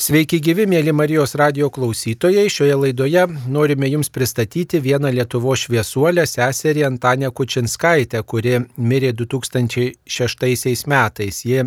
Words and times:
Sveiki 0.00 0.38
gyvi, 0.40 0.64
mėly 0.64 0.94
Marijos 0.96 1.34
radio 1.36 1.66
klausytojai. 1.68 2.46
Šioje 2.48 2.76
laidoje 2.78 3.20
norime 3.52 3.90
Jums 3.90 4.08
pristatyti 4.08 4.78
vieną 4.80 5.10
Lietuvo 5.12 5.52
šviesuolę 5.52 6.24
seserį 6.24 6.86
Antanę 6.88 7.28
Kučinskaitę, 7.36 8.22
kuri 8.24 8.62
mirė 8.80 9.10
2006 9.18 10.88
metais. 10.88 11.42
Ji 11.44 11.66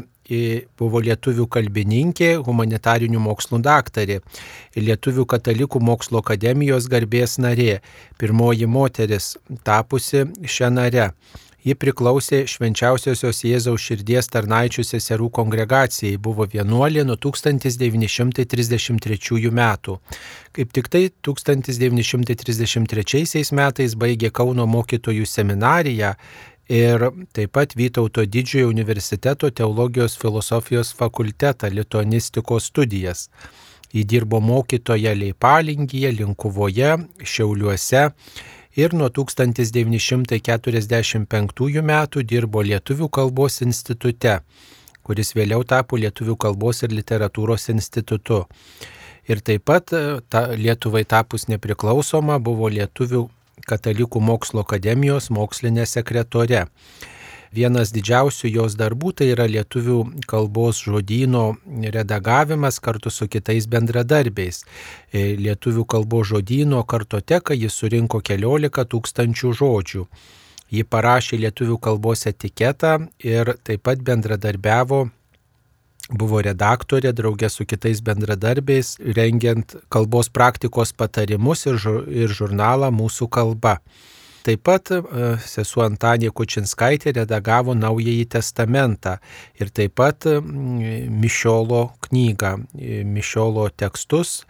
buvo 0.82 1.04
lietuvių 1.06 1.46
kalbininkė, 1.46 2.32
humanitarinių 2.42 3.22
mokslų 3.22 3.62
daktarė, 3.69 4.24
Lietuvių 4.81 5.28
katalikų 5.29 5.84
mokslo 5.86 6.26
akademijos 6.26 6.90
garbės 6.90 7.38
narė, 7.38 7.84
pirmoji 8.18 8.65
moteris 8.65 9.36
tapusi 9.62 10.26
šią 10.42 10.74
narę. 10.74 11.12
Ji 11.64 11.78
priklausė 11.80 12.42
švenčiausiosios 12.52 13.38
Jėzaus 13.48 13.80
širdies 13.88 14.28
tarnaičių 14.34 14.84
seserų 14.84 15.30
kongregacijai, 15.38 16.18
buvo 16.20 16.44
vienuolė 16.52 17.05
nuo 17.08 17.16
1933 17.16 19.52
metų. 19.59 19.94
Kaip 20.52 20.73
tik 20.76 20.90
tai 20.91 21.07
1933 21.23 23.55
metais 23.55 23.95
baigė 23.95 24.27
Kauno 24.35 24.68
mokytojų 24.68 25.23
seminariją 25.23 26.20
ir 26.68 26.99
taip 27.31 27.55
pat 27.55 27.80
Vytauto 27.80 28.27
didžiojo 28.27 28.68
universiteto 28.68 29.48
teologijos 29.49 30.20
filosofijos 30.20 30.91
fakultetą 30.99 31.71
lituanistikos 31.71 32.68
studijas. 32.73 33.32
Ji 33.93 34.04
dirbo 34.04 34.40
mokytoje 34.41 35.16
Leipalingyje, 35.16 36.12
Linkuvoje, 36.12 36.98
Šiauliuose 37.23 38.09
ir 38.76 38.94
nuo 38.94 39.09
1945 39.09 41.82
metų 41.91 42.23
dirbo 42.23 42.62
Lietuvių 42.66 43.09
kalbos 43.09 43.62
institute, 43.62 44.40
kuris 45.04 45.36
vėliau 45.36 45.63
tapo 45.63 45.98
Lietuvių 45.98 46.36
kalbos 46.38 46.84
ir 46.84 46.90
literatūros 46.96 47.70
institutu. 47.73 48.46
Ir 49.30 49.40
taip 49.40 49.63
pat 49.66 49.94
e, 49.96 50.20
ta, 50.30 50.48
Lietuvai 50.52 51.05
tapus 51.08 51.48
nepriklausoma 51.48 52.40
buvo 52.43 52.70
Lietuvių 52.70 53.30
katalikų 53.70 54.20
mokslo 54.20 54.60
akademijos 54.65 55.30
mokslinė 55.32 55.85
sekretore. 55.87 56.65
Vienas 57.54 57.91
didžiausių 57.93 58.49
jos 58.49 58.73
darbų 58.79 59.12
tai 59.20 59.27
yra 59.29 59.46
lietuvių 59.46 59.98
kalbos 60.26 60.79
žodyno 60.87 61.43
redagavimas 61.93 62.79
kartu 62.82 63.12
su 63.13 63.27
kitais 63.29 63.68
bendradarbiais. 63.70 64.64
E, 65.14 65.36
lietuvių 65.38 65.86
kalbos 65.86 66.31
žodyno 66.31 66.81
kartoteką 66.81 67.54
jis 67.54 67.78
surinko 67.78 68.24
keliolika 68.26 68.88
tūkstančių 68.90 69.54
žodžių. 69.59 70.06
Ji 70.74 70.84
parašė 70.90 71.38
lietuvių 71.44 71.78
kalbos 71.78 72.26
etiketą 72.26 72.96
ir 73.22 73.54
taip 73.62 73.84
pat 73.86 74.02
bendradarbiavo 74.02 75.04
buvo 76.09 76.42
redaktorė 76.42 77.14
draugė 77.14 77.52
su 77.54 77.68
kitais 77.70 78.02
bendradarbiais, 78.02 78.96
rengiant 79.16 79.78
kalbos 79.94 80.34
praktikos 80.34 80.92
patarimus 80.98 81.68
ir, 81.70 81.78
ir 82.09 82.34
žurnalą 82.34 82.90
Mūsų 82.92 83.30
kalba. 83.30 83.78
Taip 84.44 84.60
pat 84.68 84.90
e, 84.92 84.98
sesuo 85.40 85.86
Antanija 85.86 86.34
Kučinskaitė 86.36 87.14
redagavo 87.16 87.72
Naująjį 87.80 88.26
testamentą 88.36 89.14
ir 89.56 89.70
taip 89.72 89.94
pat 89.96 90.26
Mišiolo 90.28 91.84
knygą, 92.04 92.50
e, 92.76 92.98
Mišiolo 93.08 93.70
tekstus, 93.80 94.42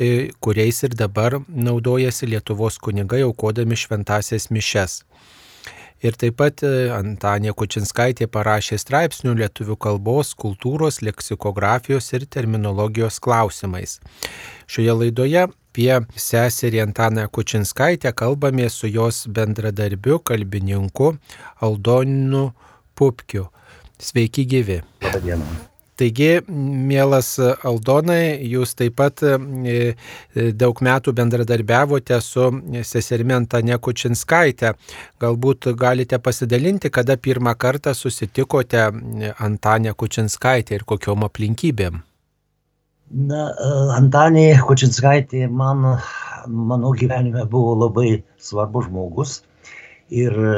e, 0.00 0.30
kuriais 0.40 0.80
ir 0.88 0.96
dabar 0.96 1.36
naudojasi 1.48 2.30
Lietuvos 2.32 2.78
kunigai 2.80 3.20
aukodami 3.26 3.76
šventasias 3.76 4.48
mišes. 4.48 5.02
Ir 6.04 6.16
taip 6.20 6.38
pat 6.40 6.64
Antanija 6.64 7.52
Kučinskaitė 7.52 8.30
parašė 8.32 8.78
straipsnių 8.80 9.34
lietuvių 9.42 9.76
kalbos, 9.76 10.32
kultūros, 10.40 11.02
leksikografijos 11.04 12.08
ir 12.16 12.24
terminologijos 12.24 13.20
klausimais. 13.20 14.00
Šioje 14.68 14.96
laidoje 15.02 15.44
apie 15.74 16.06
seserį 16.14 16.84
Antaną 16.84 17.26
Kučinskaitę 17.28 18.12
kalbame 18.14 18.68
su 18.70 18.86
jos 18.86 19.26
bendradarbiu, 19.26 20.20
kalbininku 20.20 21.16
Aldoninu 21.60 22.52
Pupkiu. 22.94 23.48
Sveiki 23.98 24.46
gyvi. 24.46 24.82
Labadiena. 25.02 25.44
Taigi, 25.96 26.40
mielas 26.90 27.38
Aldonai, 27.38 28.38
jūs 28.50 28.74
taip 28.74 28.96
pat 28.98 29.22
e, 29.22 29.34
e, 30.34 30.46
daug 30.54 30.78
metų 30.82 31.14
bendradarbiavote 31.14 32.18
su 32.22 32.48
seserimi 32.82 33.34
Antane 33.34 33.78
Kučinskaitė. 33.78 34.74
Galbūt 35.22 35.72
galite 35.78 36.18
pasidalinti, 36.18 36.90
kada 36.90 37.16
pirmą 37.16 37.54
kartą 37.58 37.94
susitikote 37.94 38.88
Antanę 39.38 39.94
Kučinskaitę 39.94 40.74
ir 40.74 40.86
kokiom 40.86 41.26
aplinkybėm. 41.30 42.02
Na, 43.14 43.42
e, 43.54 43.66
Antanė 43.94 44.56
Kočinskaitė 44.66 45.44
man, 45.46 45.84
mano 46.50 46.90
gyvenime 46.98 47.44
buvo 47.46 47.76
labai 47.84 48.24
svarbus 48.42 48.88
žmogus 48.88 49.34
ir 50.10 50.34
e, 50.34 50.54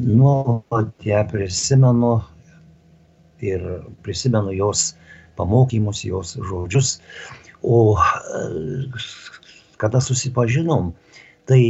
nuolat 0.00 1.04
ją 1.04 1.20
prisimenu 1.28 2.14
ir 3.44 3.66
prisimenu 4.06 4.56
jos 4.56 4.94
pamokymus, 5.36 6.00
jos 6.08 6.32
žodžius. 6.48 6.94
O 7.60 8.00
e, 8.00 8.88
kada 9.76 10.00
susipažinom, 10.00 10.94
tai, 11.44 11.62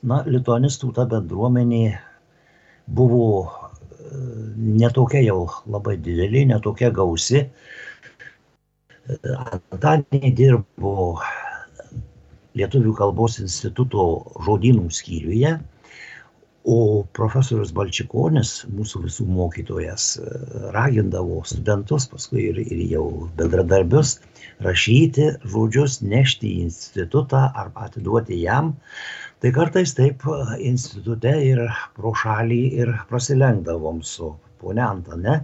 na, 0.00 0.22
lituanistų 0.24 0.94
ta 0.96 1.04
bendruomenė 1.04 1.98
buvo 2.88 3.28
netokia 4.56 5.20
jau 5.22 5.44
labai 5.68 5.98
didelė, 6.00 6.46
netokia 6.48 6.90
gausi. 6.94 7.44
Antanė 9.72 10.30
dirbo 10.36 10.94
Lietuvių 12.58 12.92
kalbos 12.98 13.38
instituto 13.42 14.04
žodynų 14.46 14.88
skyriuje, 14.90 15.52
o 16.70 17.04
profesorius 17.16 17.70
Balčikonis, 17.72 18.50
mūsų 18.68 19.04
visų 19.06 19.26
mokytojas, 19.32 20.08
ragindavo 20.74 21.40
studentus, 21.48 22.08
paskui 22.10 22.48
ir, 22.50 22.58
ir 22.60 22.82
jau 22.90 23.04
bendradarbius, 23.38 24.18
rašyti 24.66 25.30
žodžius, 25.54 26.00
nešti 26.02 26.50
į 26.50 26.66
institutą 26.66 27.46
arba 27.54 27.86
atiduoti 27.88 28.42
jam. 28.42 28.74
Tai 29.40 29.54
kartais 29.56 29.94
taip 29.96 30.26
institute 30.58 31.32
ir 31.46 31.64
pro 31.96 32.12
šalį 32.12 32.60
ir 32.82 32.92
prasilenkdavom 33.08 34.02
su 34.04 34.34
ponia 34.60 34.90
Antane, 34.92 35.38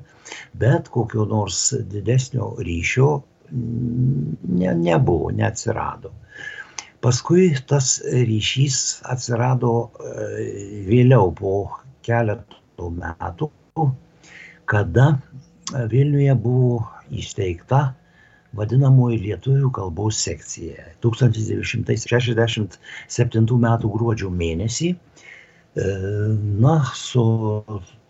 bet 0.60 0.90
kokio 0.92 1.24
nors 1.30 1.70
didesnio 1.94 2.52
ryšio 2.60 3.08
ne, 3.52 4.74
nebuvo, 4.74 5.30
neatsirado. 5.30 6.12
Paskui 7.00 7.54
tas 7.68 8.00
ryšys 8.10 8.76
atsirado 9.12 9.72
e, 9.86 9.88
vėliau 10.88 11.30
po 11.38 11.52
keletų 12.06 12.90
metų, 12.96 13.46
kada 14.70 15.06
Vilniuje 15.90 16.34
buvo 16.38 16.78
įsteigta 17.10 17.94
vadinamoji 18.56 19.18
lietuvių 19.24 19.70
kalbos 19.76 20.16
sekcija. 20.24 20.84
1967 21.04 22.78
m. 23.58 23.66
gruodžio 23.84 24.30
mėnesį, 24.30 24.88
e, 24.94 24.98
na, 26.64 26.76
su 26.94 27.24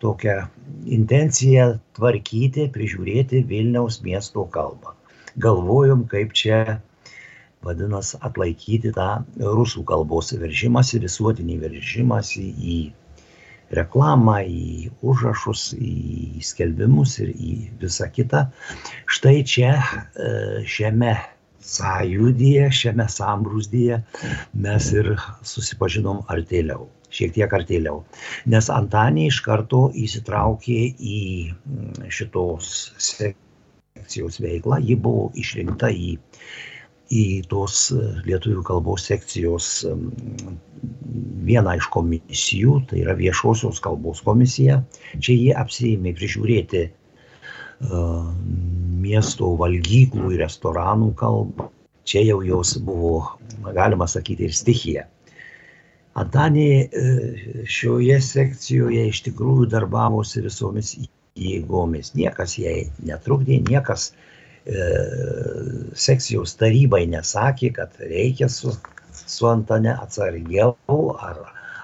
tokia 0.01 0.37
intencija 0.85 1.79
tvarkyti, 1.97 2.69
prižiūrėti 2.73 3.43
Vilniaus 3.51 3.95
miesto 4.05 4.45
kalbą 4.53 4.97
galvojom, 5.37 6.05
kaip 6.11 6.33
čia, 6.37 6.79
vadinasi, 7.65 8.17
atlaikyti 8.25 8.93
tą 8.95 9.09
rusų 9.37 9.83
kalbos 9.89 10.33
veržimąsi, 10.37 11.01
visuotinį 11.03 11.59
veržimąsi 11.65 12.45
į 12.57 12.77
reklamą, 13.77 14.39
į 14.47 14.91
užrašus, 15.03 15.73
į 15.75 16.43
skelbimus 16.45 17.17
ir 17.23 17.33
į 17.33 17.53
visą 17.81 18.07
kitą. 18.13 18.45
Štai 19.11 19.41
čia 19.43 19.73
e, 19.75 20.29
šiame 20.63 21.15
sąjūdyje, 21.67 22.69
šiame 22.71 23.07
sambrūzdyje 23.11 23.97
mes 24.63 24.91
ir 24.95 25.15
susipažinom 25.43 26.23
artėliau 26.31 26.87
šiek 27.13 27.33
tiek 27.35 27.53
artėliau. 27.53 28.01
Nes 28.51 28.69
Antanė 28.73 29.27
iš 29.31 29.41
karto 29.45 29.87
įsitraukė 29.95 30.79
į 30.99 31.19
šitos 32.13 32.71
sekcijos 34.07 34.39
veiklą. 34.39 34.79
Ji 34.79 34.95
buvo 34.95 35.31
išrinkta 35.35 35.89
į, 35.91 36.17
į 37.11 37.25
tos 37.51 37.91
e, 37.91 38.03
lietuvių 38.27 38.63
kalbos 38.63 39.07
sekcijos 39.07 39.85
vieną 41.47 41.75
iš 41.77 41.89
komisijų, 41.91 42.81
tai 42.87 43.03
yra 43.03 43.15
viešosios 43.19 43.81
kalbos 43.83 44.23
komisija. 44.23 44.83
Čia 45.19 45.33
jie 45.35 45.53
apsėmė 45.57 46.13
prižiūrėti 46.13 46.83
uh, 46.87 48.27
miesto 49.01 49.55
valgyklų 49.57 50.33
ir 50.35 50.43
restoranų 50.43 51.13
kalbą. 51.17 51.69
Čia 52.07 52.23
jau 52.27 52.41
jos 52.45 52.77
buvo, 52.83 53.39
galima 53.75 54.07
sakyti, 54.07 54.47
ir 54.47 54.53
stichija. 54.55 55.07
Antanė 56.17 56.69
e, 56.85 57.01
šioje 57.69 58.19
sekcijoje 58.23 59.07
iš 59.09 59.21
tikrųjų 59.27 59.67
darbavosi 59.73 60.41
visomis 60.45 60.95
jėgomis. 61.37 62.13
Niekas 62.17 62.57
jai 62.59 62.89
netrukdė, 63.05 63.61
niekas 63.63 64.11
sekcijos 65.95 66.57
tarybai 66.59 67.05
nesakė, 67.07 67.69
kad 67.77 67.93
reikia 68.01 68.49
su, 68.51 68.73
su 69.13 69.47
Antane 69.47 69.93
atsargiau 69.93 70.75
ar, 71.23 71.37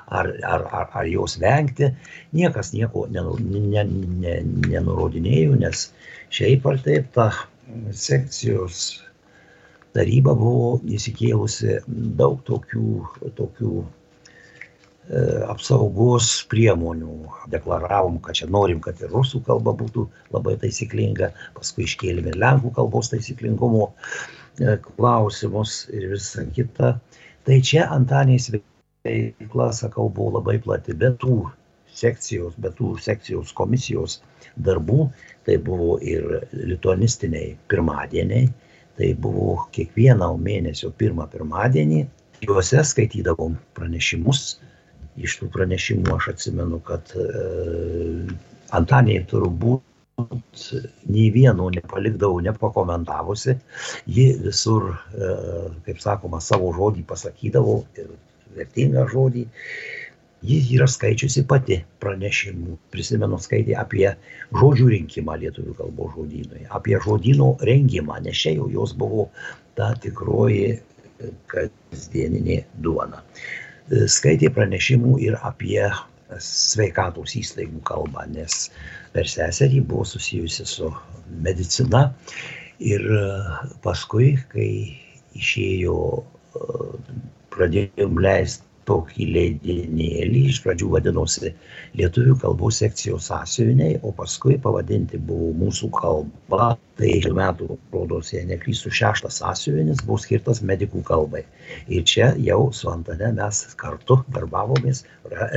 ar, 0.07 0.27
ar, 0.43 0.67
ar, 0.67 0.89
ar 0.91 1.05
jos 1.07 1.39
vengti, 1.39 1.93
niekas 2.35 2.73
nieko 2.75 3.07
nenurodinėjo, 3.13 5.55
nes 5.63 5.93
šiaip 6.33 6.67
ar 6.67 6.77
taip 6.83 7.07
ta 7.15 7.31
sekcijos 7.95 9.03
taryba 9.95 10.35
buvo 10.35 10.81
įsikėlusi 10.97 11.79
daug 12.19 12.43
tokių, 12.49 12.89
tokių 13.37 13.73
e, 13.79 13.85
apsaugos 15.51 16.29
priemonių. 16.51 17.15
Deklaravom, 17.51 18.19
kad 18.23 18.39
čia 18.39 18.47
norim, 18.51 18.79
kad 18.83 19.01
ir 19.03 19.11
rusų 19.11 19.43
kalba 19.47 19.73
būtų 19.75 20.05
labai 20.31 20.55
taisyklinga, 20.61 21.33
paskui 21.57 21.87
iškėlėme 21.87 22.31
ir 22.31 22.39
lenkų 22.39 22.71
kalbos 22.77 23.11
taisyklingumo 23.11 23.89
e, 23.89 24.77
klausimus 24.85 25.83
ir 25.91 26.13
visa 26.13 26.45
kita. 26.55 26.95
Tai 27.43 27.59
čia 27.59 27.89
Antanės 27.91 28.47
veikla, 28.53 29.73
sakau, 29.75 30.07
buvo 30.07 30.37
labai 30.39 30.57
plati, 30.63 30.95
bet 30.95 31.19
tų 31.19 31.41
sekcijos, 31.93 32.55
bet 32.57 32.77
tų 32.79 32.95
sekcijos 33.03 33.51
komisijos 33.53 34.21
darbų, 34.63 35.09
tai 35.45 35.59
buvo 35.61 35.97
ir 35.99 36.45
lituanistiniai 36.55 37.57
pirmadieniai, 37.67 38.47
tai 38.97 39.13
buvo 39.19 39.65
kiekvieno 39.75 40.31
mėnesio 40.39 40.93
pirmą 40.95 41.27
pirmadienį, 41.33 42.05
juose 42.47 42.83
skaitydavom 42.87 43.57
pranešimus. 43.75 44.61
Iš 45.21 45.39
tų 45.39 45.49
pranešimų 45.53 46.15
aš 46.15 46.29
atsimenu, 46.33 46.79
kad 46.87 47.13
e, 47.19 47.25
Antanė 48.73 49.19
turbūt 49.29 49.83
nei 51.09 51.27
vieno 51.33 51.69
nepalikdavau 51.73 52.41
nepakomentavusi, 52.45 53.57
ji 54.09 54.27
visur, 54.41 54.93
e, 55.13 55.33
kaip 55.85 56.01
sakoma, 56.01 56.41
savo 56.41 56.71
žodį 56.73 57.05
pasakydavo 57.09 57.81
ir 58.01 58.13
vertingą 58.57 59.05
žodį 59.09 59.45
ji 60.43 60.59
yra 60.75 60.87
skaičiusi 60.91 61.45
pati 61.47 61.79
pranešimų. 62.03 62.77
Prisimenu, 62.91 63.39
skaitė 63.41 63.77
apie 63.79 64.07
žodžių 64.51 64.89
rinkimą 64.91 65.37
lietuvių 65.43 65.75
kalbos 65.77 66.15
žodynui, 66.17 66.65
apie 66.77 66.99
žodynų 67.03 67.49
rengimą, 67.69 68.19
nes 68.25 68.41
čia 68.43 68.57
jau 68.57 68.67
jos 68.71 68.95
buvo 68.99 69.29
ta 69.79 69.93
tikroji 70.03 70.65
e, 70.73 71.31
kasdieninė 71.53 72.63
duona. 72.83 73.23
E, 73.91 74.05
skaitė 74.07 74.51
pranešimų 74.55 75.17
ir 75.27 75.37
apie 75.43 75.81
sveikatos 76.41 77.35
įstaigų 77.37 77.81
kalbą, 77.87 78.25
nes 78.31 78.69
per 79.13 79.27
seserį 79.29 79.83
buvo 79.89 80.05
susijusi 80.07 80.65
su 80.69 80.91
medicina. 81.45 82.05
Ir 82.83 83.03
e, 83.17 83.25
paskui, 83.83 84.33
kai 84.53 84.69
išėjo, 85.37 85.97
pradėjom 87.53 88.19
leisti 88.21 88.72
tokį 88.87 89.27
leidinėlį, 89.35 90.41
iš 90.51 90.59
pradžių 90.63 90.89
vadinosi 90.95 91.51
Lietuvių 91.99 92.35
kalbos 92.41 92.79
sekcijos 92.81 93.29
sąsiuviniai, 93.29 93.99
o 94.03 94.11
paskui 94.17 94.57
pavadinti 94.61 95.19
buvo 95.29 95.51
mūsų 95.61 95.89
kalba. 95.97 96.73
Tai 96.99 97.11
metų, 97.37 97.77
rodos, 97.93 98.29
jei 98.35 98.43
neklystu, 98.45 98.91
šeštas 98.93 99.39
sąsiuvinis 99.41 100.03
buvo 100.05 100.19
skirtas 100.21 100.61
medikų 100.61 101.01
kalbai. 101.07 101.41
Ir 101.89 102.03
čia 102.09 102.27
jau 102.37 102.67
su 102.75 102.91
Antane 102.91 103.31
mes 103.33 103.63
kartu 103.81 104.19
darbavomės, 104.35 105.01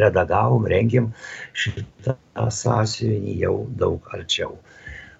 redagavom, 0.00 0.64
rengėm 0.72 1.10
šitą 1.52 2.16
sąsiuvinį 2.60 3.36
jau 3.42 3.56
daug 3.82 4.08
arčiau. 4.16 4.56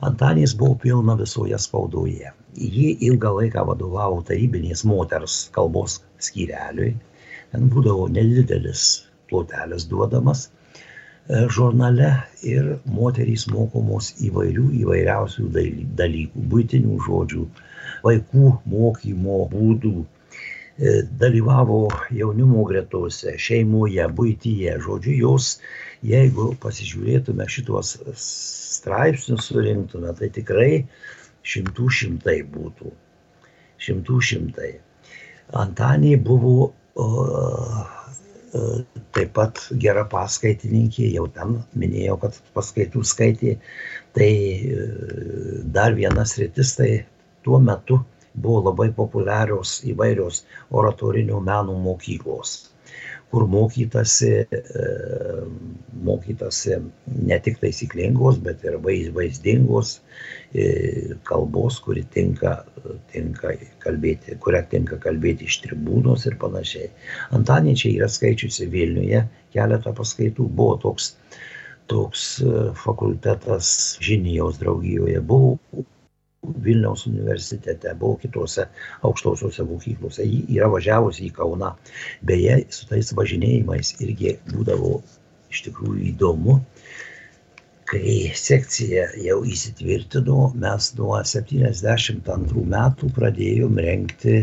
Antanės 0.05 0.53
buvo 0.57 0.77
pilna 0.81 1.17
visoje 1.21 1.59
spaudoje. 1.61 2.33
Ji 2.57 2.89
ilgą 3.09 3.35
laiką 3.41 3.65
vadovavo 3.69 4.23
tarybinės 4.29 4.85
moters 4.89 5.47
kalbos 5.57 6.01
skyreliui 6.21 6.95
ten 7.53 7.69
būdavo 7.73 8.09
nedidelis 8.13 8.87
plotelis 9.31 9.87
duodamas 9.91 10.47
e, 10.47 11.47
žurnale 11.57 12.11
ir 12.47 12.77
moterys 12.99 13.47
mokomos 13.53 14.13
įvairių 14.29 14.67
įvairiausių 14.83 15.49
dalykų, 16.01 16.45
būtinių 16.53 17.01
žodžių, 17.07 17.47
vaikų 18.07 18.53
mokymo 18.73 19.41
būdų, 19.53 19.95
e, 20.05 20.95
dalyvavo 21.23 21.81
jaunimo 22.21 22.65
gretose, 22.71 23.37
šeimoje, 23.49 24.07
būtyje. 24.21 24.79
Žodžiu, 24.87 25.17
jos, 25.25 25.51
jeigu 26.07 26.53
pasižiūrėtume 26.63 27.49
šituos 27.51 27.97
straipsnius, 28.77 29.51
surinktume, 29.51 30.15
tai 30.19 30.31
tikrai 30.39 30.71
šimtų 31.47 31.93
šimtai 32.01 32.41
būtų. 32.55 32.93
Šimtų 33.87 34.19
šimtai. 34.31 34.73
Antanė 35.55 36.17
buvo 36.19 36.73
taip 39.17 39.33
pat 39.37 39.61
gera 39.85 40.05
paskaitininkė, 40.13 41.09
jau 41.17 41.27
ten 41.33 41.59
minėjau, 41.77 42.17
kad 42.23 42.39
paskaitų 42.57 43.03
skaitė. 43.05 43.57
Tai 44.17 44.31
e, 44.31 44.87
dar 45.77 45.97
vienas 45.99 46.37
rytis, 46.41 46.73
tai 46.79 46.91
tuo 47.45 47.61
metu 47.61 48.01
buvo 48.37 48.63
labai 48.71 48.89
populiarios 48.97 49.81
įvairios 49.93 50.45
oratorinio 50.71 51.41
meno 51.45 51.77
mokyklos 51.85 52.57
kur 53.31 53.47
mokytasi, 53.51 54.31
e, 54.55 54.85
mokytasi 56.07 56.79
ne 57.27 57.39
tik 57.43 57.59
taisyklingos, 57.63 58.39
bet 58.45 58.63
ir 58.65 58.79
vaizdingos 58.85 59.97
e, 60.55 60.67
kalbos, 61.27 61.81
kuri 61.85 62.05
tinka, 62.15 62.55
tinka 63.13 63.57
kalbėti, 63.83 64.39
kurią 64.45 64.63
tinka 64.71 65.01
kalbėti 65.03 65.51
iš 65.51 65.59
tribūnos 65.67 66.29
ir 66.31 66.39
panašiai. 66.43 66.93
Antanė 67.37 67.75
čia 67.83 67.93
yra 67.97 68.11
skaičiusi 68.13 68.71
Vilniuje 68.73 69.27
keletą 69.57 69.95
paskaitų, 69.97 70.49
buvo 70.61 70.79
toks 70.87 71.15
toks 71.87 72.41
e, 72.41 72.55
fakultetas 72.85 73.99
Žinijos 74.03 74.59
draugijoje, 74.59 75.21
buvo 75.21 75.59
Vilniaus 76.65 77.07
universitete, 77.11 77.95
buvo 77.99 78.17
kitose 78.23 78.67
aukštosiuose 79.07 79.67
mokyklose. 79.69 80.27
Ji 80.27 80.45
yra 80.57 80.71
važiavusi 80.73 81.27
į 81.29 81.35
Kauną. 81.37 81.75
Beje, 82.27 82.61
su 82.75 82.89
tais 82.91 83.13
važinėjimais 83.17 83.95
irgi 84.05 84.37
būdavo 84.53 85.01
iš 85.53 85.65
tikrųjų 85.69 86.11
įdomu. 86.13 86.61
Kai 87.87 88.17
sekcija 88.35 89.07
jau 89.23 89.39
įsitvirtino, 89.47 90.51
mes 90.59 90.91
nuo 90.99 91.21
72 91.23 92.65
metų 92.73 93.11
pradėjom 93.15 93.79
renkti 93.87 94.41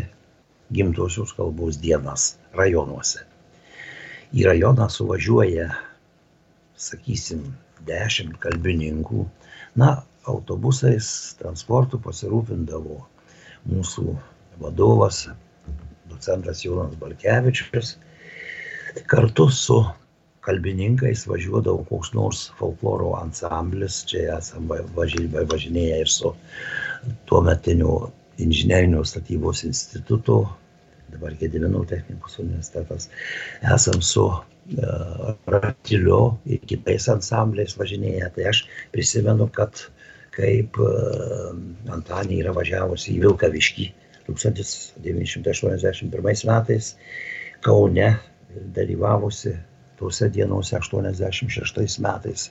gimtosios 0.74 1.34
kalbos 1.36 1.82
dienas 1.84 2.38
rajonuose. 2.56 3.26
Į 4.34 4.48
rajoną 4.48 4.88
suvažiuoja, 4.90 5.68
sakysim, 6.80 7.44
10 7.86 8.40
kalbininkų. 8.42 9.26
Na, 9.80 9.92
autobusais, 10.30 11.08
transportu 11.40 12.00
pasirūpindavo 12.04 13.00
mūsų 13.72 14.14
vadovas, 14.62 15.26
docentas 16.12 16.64
Jonas 16.66 16.96
Balkevičius. 17.02 17.98
Kartu 19.10 19.48
su 19.50 19.80
kalbininkais 20.44 21.26
važiuodavo 21.28 21.86
koks 21.90 22.12
nors 22.14 22.44
folkloro 22.60 23.14
ansamblis, 23.20 24.04
čia 24.10 24.38
esame 24.38 24.82
važinėję 24.96 26.02
ir 26.04 26.12
su 26.12 26.34
tuo 27.30 27.42
metiniu 27.46 27.94
inžinerinio 28.44 29.04
statybos 29.08 29.64
institutu, 29.68 30.44
dabar 31.14 31.36
Gedimino 31.40 31.84
technikos 31.88 32.40
universitetas, 32.42 33.10
esam 33.76 34.02
su 34.02 34.26
uh, 34.28 35.34
Ratiliu 35.48 36.20
ir 36.50 36.64
kitais 36.68 37.08
ansambliais 37.12 37.78
važinėję. 37.80 38.32
Tai 38.36 38.48
aš 38.52 38.64
prisimenu, 38.96 39.48
kad 39.54 39.86
kaip 40.34 40.78
e, 40.82 40.84
Antanė 41.94 42.36
yra 42.42 42.52
važiavusi 42.56 43.14
į 43.16 43.20
Vilkaviškį 43.28 43.86
1981 44.30 46.48
metais, 46.50 46.86
Kaune 47.64 48.10
dalyvavusi 48.76 49.54
tuose 50.00 50.26
dienose 50.34 50.76
86 50.80 52.00
metais. 52.04 52.42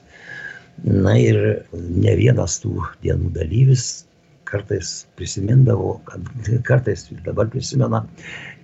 Na 0.82 1.12
ir 1.20 1.36
ne 1.72 2.14
vienas 2.16 2.60
tų 2.62 2.72
dienų 3.04 3.28
dalyvis 3.36 4.06
kartais 4.48 5.06
prisimindavo, 5.16 6.00
kartais 6.68 7.00
dabar 7.26 7.46
prisimena, 7.52 8.00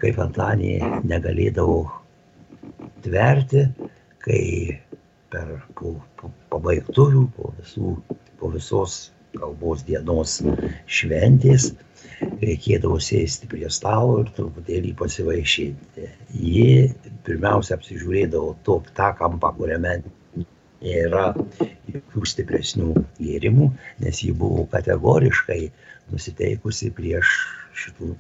kaip 0.03 0.17
Antanė 0.25 0.75
negalėdavo 1.09 1.81
tverti, 3.05 3.63
kai 4.25 4.43
per 5.33 5.47
po, 5.77 5.89
po 6.17 6.33
pabaigtuvių, 6.53 7.23
po 7.37 7.53
visų 7.61 7.89
po 8.41 8.51
visos 8.55 8.99
kalbos 9.37 9.85
dienos 9.87 10.39
šventės 10.99 11.73
reikėdavo 12.43 12.99
sėsti 13.03 13.49
prie 13.51 13.69
stalo 13.71 14.21
ir 14.23 14.31
truputėlį 14.37 14.95
pasivaišinti. 14.99 16.07
Ji 16.35 16.71
pirmiausia 17.27 17.77
apsižiūrėdavo 17.77 18.55
to, 18.67 18.79
tą 18.99 19.11
kampą, 19.19 19.53
kuriame 19.59 19.99
nėra 20.83 21.33
jokių 21.93 22.25
stipresnių 22.33 23.05
gėrimų, 23.19 23.71
nes 24.05 24.23
ji 24.25 24.33
buvo 24.43 24.67
kategoriškai 24.73 25.61
nusiteikusi 26.13 26.93
prieš 26.95 27.35
šitų 27.79 28.15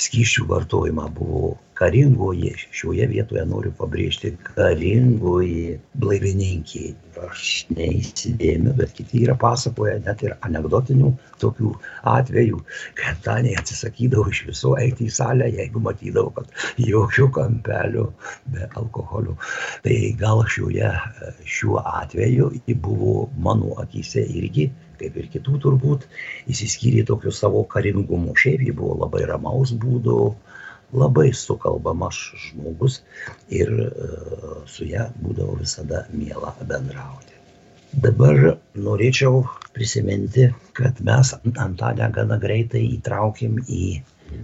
skyšių 0.00 0.48
vartojimą 0.48 1.08
buvo 1.16 1.56
karingoji, 1.82 2.52
šioje 2.70 3.06
vietoje 3.10 3.42
noriu 3.48 3.72
pabrėžti, 3.78 4.34
karingoji 4.52 5.78
blaivininkė. 5.98 6.92
Aš 7.22 7.66
neįsidėmiu, 7.76 8.72
bet 8.78 8.94
kiti 8.96 9.20
yra 9.26 9.34
pasakoję 9.38 9.98
net 10.06 10.22
ir 10.24 10.32
anegdotinių 10.46 11.10
tokių 11.42 11.72
atvejų, 12.12 12.60
kad 12.98 13.20
Danė 13.26 13.52
atsisakydavo 13.60 14.24
iš 14.32 14.40
viso 14.48 14.72
eiti 14.80 15.06
į 15.10 15.14
salę, 15.18 15.50
jeigu 15.52 15.82
matydavo, 15.84 16.32
kad 16.38 16.48
jokio 16.80 17.28
kampelio 17.36 18.08
be 18.54 18.66
alkoholio. 18.80 19.36
Tai 19.84 19.98
gal 20.22 20.42
šioje, 20.54 20.94
šiuo 21.44 21.82
atveju 21.84 22.50
buvo 22.82 23.28
mano 23.44 23.76
akise 23.84 24.24
irgi 24.24 24.70
kaip 25.02 25.18
ir 25.20 25.28
kitų 25.34 25.58
turbūt, 25.66 26.06
įsiskyrė 26.52 27.04
tokiu 27.10 27.34
savo 27.34 27.64
karingumu. 27.74 28.36
Šiaip 28.38 28.64
ji 28.66 28.74
buvo 28.78 28.96
labai 29.04 29.26
ramaus 29.30 29.74
būdo, 29.84 30.32
labai 30.92 31.30
sukalbamas 31.36 32.18
žmogus 32.46 33.00
ir 33.50 33.70
e, 33.88 33.90
su 34.68 34.88
ją 34.88 35.08
būdavo 35.22 35.58
visada 35.60 36.06
miela 36.12 36.54
bendrauti. 36.62 37.38
Dabar 37.92 38.38
norėčiau 38.76 39.42
prisiminti, 39.76 40.46
kad 40.76 41.00
mes 41.04 41.34
Antanę 41.60 42.08
gana 42.14 42.38
greitai 42.40 42.86
įtraukėm 42.96 43.58
į 43.68 43.84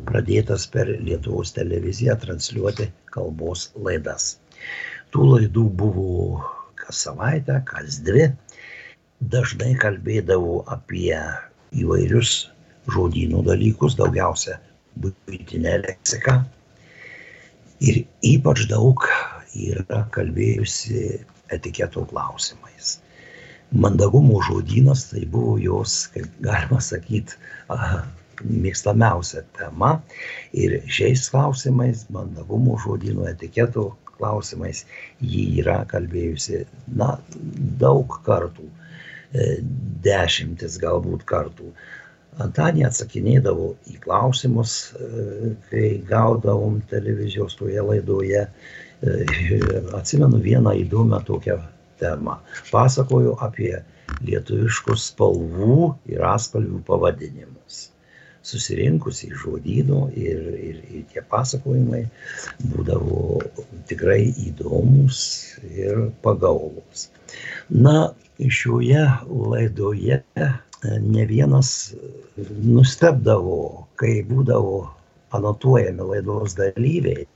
pradėtas 0.08 0.66
per 0.72 0.90
Lietuvos 1.00 1.54
televiziją 1.56 2.18
transliuoti 2.20 2.90
kalbos 3.14 3.70
laidas. 3.86 4.34
Tų 5.12 5.24
laidų 5.32 5.64
buvo 5.80 6.10
kas 6.76 7.00
savaitę, 7.06 7.62
kas 7.68 8.02
dvi 8.04 8.28
dažnai 9.20 9.74
kalbėdavau 9.82 10.62
apie 10.70 11.16
įvairius 11.74 12.48
žodynų 12.94 13.42
dalykus, 13.46 13.96
daugiausia 13.98 14.58
buitinę 15.02 15.78
leksiką. 15.82 16.38
Ir 17.84 18.04
ypač 18.26 18.64
daug 18.70 19.04
yra 19.54 20.04
kalbėjusi 20.14 21.18
etiketo 21.54 22.04
klausimais. 22.10 22.98
Mandagumo 23.72 24.40
žodynas 24.46 25.10
tai 25.10 25.26
buvo 25.28 25.58
jos, 25.60 26.06
kaip 26.14 26.30
galima 26.42 26.80
sakyti, 26.80 27.36
mėgstamiausia 28.48 29.44
tema. 29.58 29.98
Ir 30.56 30.78
šiais 30.88 31.26
klausimais, 31.30 32.06
mandagumo 32.14 32.78
žodyno 32.80 33.28
etiketo 33.28 33.90
klausimais, 34.16 34.84
ji 35.20 35.60
yra 35.60 35.82
kalbėjusi, 35.90 36.64
na, 36.98 37.16
daug 37.82 38.18
kartų 38.26 38.66
dešimtis 40.04 40.78
galbūt 40.82 41.24
kartų. 41.28 41.72
Antanija 42.38 42.88
atsakinėdavo 42.92 43.72
į 43.90 43.96
klausimus, 44.04 44.74
e, 44.94 45.54
kai 45.70 45.88
gaudavom 46.06 46.78
televizijos 46.90 47.58
toje 47.58 47.82
laidoje. 47.82 48.46
E, 49.02 49.10
atsimenu 49.94 50.40
vieną 50.42 50.74
įdomią 50.84 51.20
tokią 51.26 51.58
temą. 51.98 52.38
Pasakoju 52.70 53.36
apie 53.42 53.76
lietuviškus 54.24 55.10
spalvų 55.12 55.78
ir 56.10 56.24
atspalvių 56.26 56.80
pavadinimus. 56.86 57.88
Susirinkus 58.48 59.24
į 59.26 59.32
žodynų 59.42 60.00
ir, 60.16 60.42
ir, 60.70 60.76
ir 60.94 61.04
tie 61.12 61.22
pasakojimai 61.30 62.04
būdavo 62.72 63.42
tikrai 63.90 64.30
įdomus 64.46 65.20
ir 65.68 66.08
pagaulus. 66.24 67.08
Na, 67.68 68.14
šioje 68.38 69.04
laidoje 69.28 70.22
e, 70.34 70.48
ne 71.00 71.26
vienas 71.26 71.94
nustebdavo, 72.62 73.86
kai 73.98 74.22
būdavo 74.26 74.80
anotuojami 75.34 76.06
laidos 76.12 76.54
dalyviai. 76.58 77.26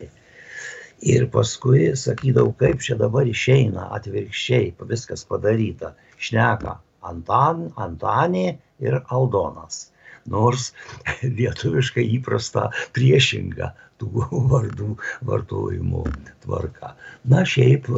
Ir 1.03 1.27
paskui 1.35 1.89
sakydavau, 1.99 2.53
kaip 2.59 2.83
čia 2.87 2.95
dabar 3.01 3.27
išeina 3.27 3.89
atvirkščiai, 3.97 4.71
viskas 4.87 5.25
padaryta. 5.27 5.97
Šneka 6.23 6.77
Antan, 7.03 7.73
Antanė 7.75 8.59
ir 8.79 9.01
Aldonas. 9.11 9.89
Nors 10.31 10.69
lietuviškai 11.39 12.05
įprasta 12.19 12.69
priešinga 12.95 13.73
tų 13.99 14.29
vardų 14.53 14.93
vartojimo 15.27 16.05
tvarka. 16.45 16.95
Na 17.27 17.43
šiaip, 17.43 17.91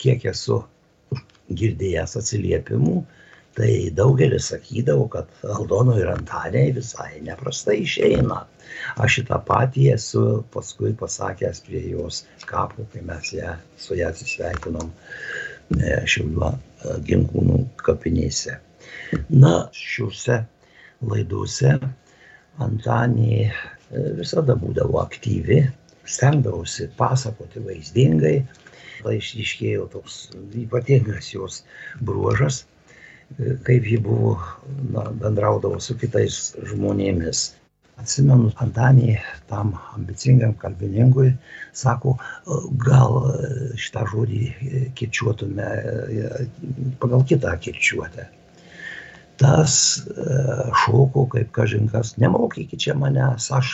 kiek 0.00 0.28
esu 0.28 0.60
girdėjęs 1.50 2.16
atsiliepimų, 2.20 3.00
tai 3.58 3.90
daugelis 3.94 4.50
sakydavo, 4.52 5.08
kad 5.10 5.30
Aldono 5.56 5.96
ir 5.98 6.10
Antaniai 6.12 6.72
visai 6.76 7.20
neprastai 7.26 7.80
išeina. 7.84 8.44
Aš 9.02 9.18
šitą 9.18 9.40
patį 9.46 9.88
esu 9.96 10.24
paskui 10.54 10.92
pasakęs 11.00 11.62
prie 11.66 11.82
jos 11.90 12.22
kapų, 12.50 12.86
kai 12.92 13.02
mes 13.06 13.32
ją, 13.34 13.56
su 13.78 13.98
ją 13.98 14.12
atsisveikinom 14.14 14.92
e, 14.92 15.98
Šiauliuo 16.06 16.52
e, 16.54 16.96
ginkūnų 17.10 17.58
kapinėse. 17.82 18.56
Na, 19.34 19.54
šiuose 19.74 20.38
laiduose 21.10 21.74
Antanė 22.62 23.42
e, 23.48 23.52
visada 24.20 24.54
būdavo 24.62 25.02
aktyvi, 25.02 25.64
stengdavosi 26.10 26.90
pasakoti 26.98 27.62
vaizdingai, 27.66 28.36
tada 29.00 29.16
išryškėjo 29.18 29.86
toks 29.94 30.18
ypatingas 30.64 31.32
jos 31.34 31.62
bruožas, 32.00 32.64
kaip 33.66 33.86
ji 33.86 33.98
buvo, 34.02 34.36
na, 34.92 35.08
bendraudavo 35.22 35.80
su 35.80 35.96
kitais 35.98 36.52
žmonėmis. 36.72 37.50
Atsimenu, 38.00 38.48
Antanį 38.64 39.18
tam 39.50 39.74
ambicingam 39.92 40.54
kalbininkui 40.62 41.34
sako, 41.76 42.14
gal 42.80 43.18
šitą 43.76 44.06
žodį 44.08 44.44
kirčiuotume 44.96 45.68
pagal 47.02 47.26
kitą 47.28 47.52
kirčiuotę 47.60 48.24
tas 49.40 49.74
e, 49.98 50.34
šoko 50.84 51.24
kaip 51.32 51.48
kažinkas, 51.56 52.12
nemokykit 52.20 52.82
čia 52.84 52.94
manęs, 52.98 53.46
aš 53.56 53.70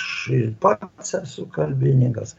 pats 0.63 1.17
esu 1.19 1.47
kalbininkas. 1.57 2.37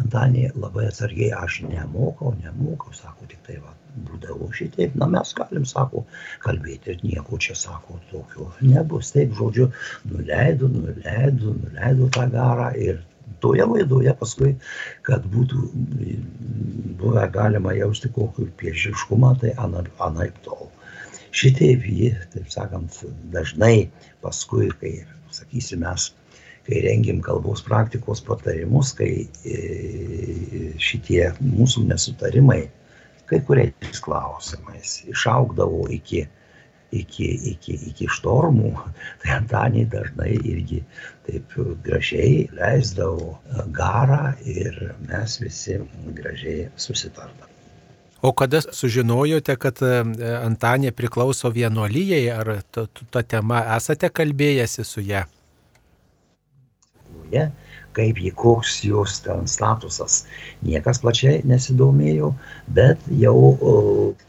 Antanė 0.00 0.46
labai 0.54 0.86
atsargiai, 0.88 1.34
aš 1.36 1.60
nemokau, 1.66 2.32
nemokau, 2.40 2.94
sako, 2.96 3.28
tik 3.28 3.42
tai 3.44 3.58
va, 3.60 3.74
būdavo 4.08 4.48
šitaip, 4.56 4.96
na 5.02 5.10
mes 5.12 5.34
galim, 5.36 5.68
sako, 5.68 6.06
kalbėti 6.46 6.94
ir 6.94 7.04
nieko 7.04 7.36
čia, 7.44 7.58
sako, 7.58 8.00
tokio 8.14 8.48
nebus. 8.64 9.12
Taip, 9.12 9.36
žodžiu, 9.36 9.68
nuleido, 10.08 10.72
nuleido, 10.72 11.52
nuleido 11.60 12.08
tą 12.16 12.26
garą 12.32 12.72
ir 12.80 13.04
toje 13.44 13.68
laidoje 13.68 14.16
paskui, 14.16 14.56
kad 15.04 15.28
būtų 15.36 15.68
buvę 17.00 17.28
galima 17.36 17.76
jausti 17.76 18.08
kokį 18.16 18.50
priešiškumą, 18.60 19.36
tai 19.44 19.56
anaip 19.60 20.40
tol 20.48 20.70
šitaip 21.36 21.84
ji, 21.86 22.14
taip 22.34 22.48
sakant, 22.52 23.02
dažnai 23.34 23.90
paskui, 24.24 24.70
kai, 24.80 24.94
sakysim, 25.34 25.84
mes, 25.84 26.10
kai 26.66 26.82
rengim 26.84 27.22
kalbos 27.24 27.62
praktikos 27.66 28.22
patarimus, 28.26 28.92
kai 28.98 29.12
e, 29.46 30.74
šitie 30.82 31.30
mūsų 31.40 31.86
nesutarimai 31.88 32.64
kai 33.30 33.40
kuriais 33.46 34.00
klausimais 34.02 34.94
išaugdavo 35.12 35.84
iki, 35.96 36.24
iki, 37.00 37.28
iki, 37.52 37.76
iki 37.90 38.08
štormų, 38.16 38.72
tai 39.22 39.36
Antanį 39.36 39.84
dažnai 39.92 40.32
irgi 40.38 40.80
taip 41.28 41.54
gražiai 41.86 42.48
leisdavo 42.58 43.36
garą 43.76 44.34
ir 44.56 44.82
mes 45.06 45.38
visi 45.44 45.78
gražiai 46.18 46.66
susitardavome. 46.88 47.49
O 48.22 48.32
kada 48.32 48.60
sužinojote, 48.60 49.56
kad 49.56 49.78
e, 49.80 49.90
Antanė 50.44 50.92
priklauso 50.92 51.48
vienuolyjei, 51.54 52.26
ar 52.34 52.58
tą 52.76 53.22
temą 53.24 53.62
esate 53.76 54.10
kalbėjęsi 54.12 54.84
su 54.84 55.00
ją? 55.00 55.22
Ja, 57.32 57.46
kaip 57.96 58.18
jį, 58.20 58.32
koks 58.36 58.80
jos 58.84 59.20
ten 59.24 59.46
statusas, 59.48 60.24
niekas 60.66 61.00
plačiai 61.00 61.40
nesidomėjo, 61.48 62.34
bet 62.76 63.06
jau 63.22 63.36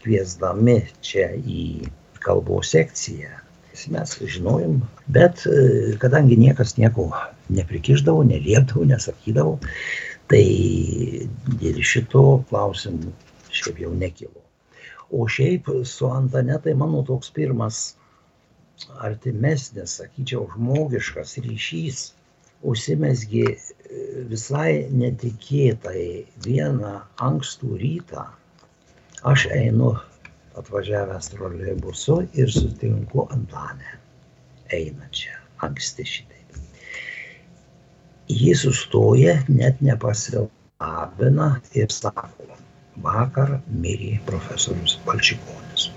kviesdami 0.04 0.78
čia 1.04 1.28
į 1.36 1.90
kalbos 2.24 2.72
sekciją, 2.72 3.34
mes 3.92 4.14
žinojom, 4.36 4.78
bet 5.12 5.44
e, 5.50 5.98
kadangi 6.00 6.38
niekas 6.40 6.78
nieko 6.78 7.10
neprikiždavo, 7.52 8.24
neliepdavo, 8.30 8.86
nesakydavo, 8.88 9.58
tai 10.32 10.46
dėl 11.60 11.82
šito 11.84 12.24
klausimų 12.48 13.12
šiaip 13.58 13.82
jau 13.84 13.92
nekilo. 14.04 14.42
O 15.12 15.26
šiaip 15.28 15.68
su 15.84 16.08
Antane 16.08 16.56
tai 16.64 16.74
mano 16.74 17.02
toks 17.08 17.30
pirmas 17.36 17.82
artimesnis, 19.04 19.98
sakyčiau, 20.00 20.46
žmogiškas 20.54 21.36
ryšys 21.44 22.06
užsimesgi 22.62 23.42
e, 23.50 23.56
visai 24.30 24.86
netikėtai 24.94 26.04
vieną 26.46 26.94
ankstų 27.26 27.76
rytą. 27.82 28.26
Aš 29.28 29.46
einu 29.54 29.92
atvažiavęs 30.58 31.30
troleibusu 31.34 32.22
ir 32.38 32.50
sutinku 32.52 33.26
Antanę 33.34 33.98
einančią 34.72 35.36
anksti 35.66 36.06
šitaip. 36.08 36.58
Jis 38.32 38.64
sustoja, 38.64 39.36
net 39.48 39.82
nepasilabina 39.84 41.48
ir 41.78 41.92
sako, 41.92 42.48
vakar 43.00 43.58
mirė 43.68 44.18
profesorius 44.26 44.98
Balčikonis. 45.06 45.90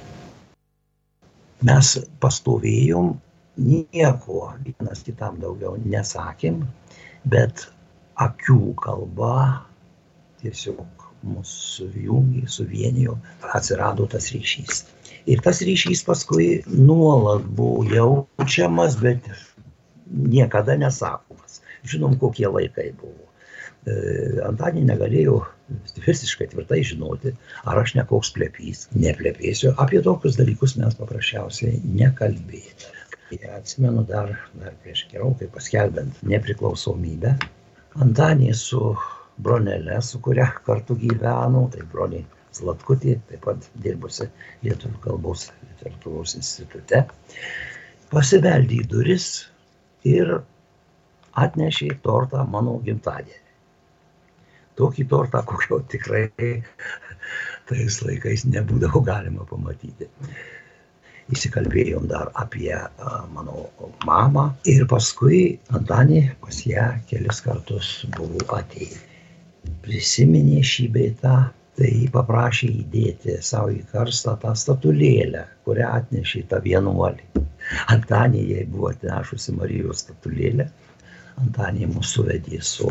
Mes 1.65 1.93
pastovėjom, 2.21 3.15
nieko 3.57 4.51
vienas 4.63 5.03
kitam 5.07 5.39
daugiau 5.41 5.79
nesakėm, 5.79 6.61
bet 7.25 7.67
akių 8.21 8.75
kalba 8.83 9.65
tiesiog 10.43 11.05
mus 11.25 11.49
sujungė, 11.77 12.45
suvienijo, 12.51 13.17
atsirado 13.57 14.05
tas 14.11 14.29
ryšys. 14.33 14.83
Ir 15.25 15.41
tas 15.41 15.61
ryšys 15.65 16.03
paskui 16.05 16.61
nuolat 16.69 17.47
buvo 17.57 17.85
jaučiamas, 17.89 18.99
bet 19.01 19.25
niekada 20.05 20.77
nesakomas. 20.77 21.63
Žinom, 21.85 22.19
kokie 22.21 22.45
laikai 22.49 22.91
buvo. 22.99 23.25
E, 23.85 23.95
Antanį 24.45 24.85
negalėjau 24.91 25.39
visiškai 26.05 26.49
tvirtai 26.51 26.81
žinoti, 26.85 27.33
ar 27.65 27.81
aš 27.81 27.95
ne 27.97 28.05
koks 28.09 28.31
plepys, 28.35 28.85
neplepėsiu. 28.93 29.73
Apie 29.81 30.01
tokius 30.05 30.37
dalykus 30.39 30.77
mes 30.81 30.97
paprasčiausiai 30.99 31.81
nekalbėjome. 32.01 32.93
Atsimenu 33.55 34.03
dar, 34.07 34.29
dar 34.61 34.75
prieš 34.83 35.07
gerokai 35.11 35.47
paskelbent 35.51 36.21
nepriklausomybę, 36.29 37.33
Antanį 38.03 38.49
su 38.59 38.79
bronelė, 39.39 40.01
su 40.03 40.19
kuria 40.23 40.49
kartu 40.65 40.97
gyveno, 40.99 41.61
tai 41.71 41.85
broliai 41.91 42.25
Zlatkutė, 42.55 43.17
taip 43.29 43.41
pat 43.47 43.67
dirbusi 43.83 44.27
Lietuvų 44.63 44.99
kalbos 45.03 45.45
literatūros 45.63 46.35
institute, 46.39 47.01
pasibeldė 48.11 48.81
į 48.81 48.87
duris 48.91 49.29
ir 50.07 50.37
atnešė 51.45 51.89
tortą 52.03 52.43
mano 52.51 52.77
gimtadienį. 52.83 53.44
Tokį 54.79 55.07
tortą, 55.11 55.41
kokio 55.47 55.79
tikrai 55.91 56.25
tais 57.69 58.01
laikais 58.03 58.45
nebūdavo 58.49 59.01
galima 59.05 59.47
pamatyti. 59.49 60.09
Įsikalbėjom 61.33 62.05
dar 62.11 62.29
apie 62.37 62.75
mano 63.33 63.65
mamą 64.05 64.51
ir 64.69 64.85
paskui 64.91 65.57
Antanį 65.73 66.21
pas 66.43 66.61
ją 66.69 66.91
kelis 67.09 67.41
kartus 67.41 67.95
buvo 68.17 68.45
atėjęs 68.59 69.03
prisiminė 69.85 70.61
šį 70.65 70.87
beitą, 70.95 71.35
tai 71.77 71.91
paprašė 72.13 72.69
įdėti 72.81 73.37
savo 73.45 73.73
į 73.75 73.81
karstą 73.91 74.35
tą 74.41 74.53
statulėlę, 74.57 75.43
kurią 75.67 75.91
atnešė 75.99 76.45
tą 76.51 76.61
vienuolį. 76.65 77.43
Antanė 77.93 78.43
jai 78.45 78.65
buvo 78.71 78.91
atnešusi 78.93 79.55
Marijos 79.59 80.05
statulėlę. 80.05 80.69
Antanė 81.41 81.89
mūsų 81.91 82.11
suvedė 82.11 82.61
su 82.63 82.87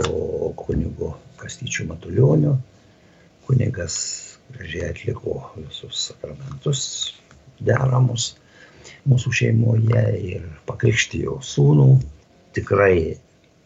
kunigu 0.61 1.15
Kastyčiu 1.45 1.85
Matulioniu. 1.91 2.57
Kunigas 3.45 3.97
gražiai 4.55 4.89
atliko 4.95 5.37
visus 5.59 6.07
sakramentus 6.09 6.81
deramus 7.61 8.31
mūsų 9.09 9.33
šeimoje 9.41 10.05
ir 10.31 10.47
pakrikštijo 10.69 11.39
sūnų. 11.45 11.89
Tikrai 12.57 13.19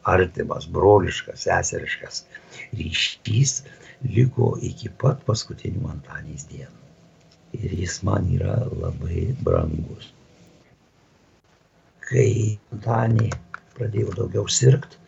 artimas, 0.08 0.66
broliškas, 0.72 1.44
seseriškas 1.46 2.22
ryšys 2.78 3.54
liko 4.16 4.54
iki 4.64 4.90
pat 5.02 5.22
paskutinių 5.28 5.90
Antanės 5.92 6.46
dienų. 6.50 6.74
Ir 7.58 7.74
jis 7.82 8.00
man 8.06 8.28
yra 8.34 8.56
labai 8.72 9.28
brangus. 9.44 10.10
Kai 12.08 12.56
Antanė 12.74 13.30
pradėjo 13.76 14.14
daugiau 14.16 14.48
sirgti, 14.50 14.98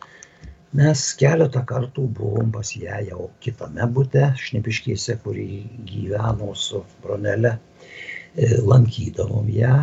mes 0.78 1.00
keletą 1.18 1.64
kartų 1.66 2.04
buvom 2.14 2.52
pas 2.54 2.68
ją 2.78 3.00
jau 3.08 3.24
kitame 3.42 3.86
bute, 3.90 4.22
šnipiškėse, 4.38 5.16
kurį 5.24 5.46
gyveno 5.88 6.52
su 6.54 6.84
bronelė, 7.02 7.56
e, 8.36 8.50
lankydavom 8.62 9.48
ją, 9.50 9.74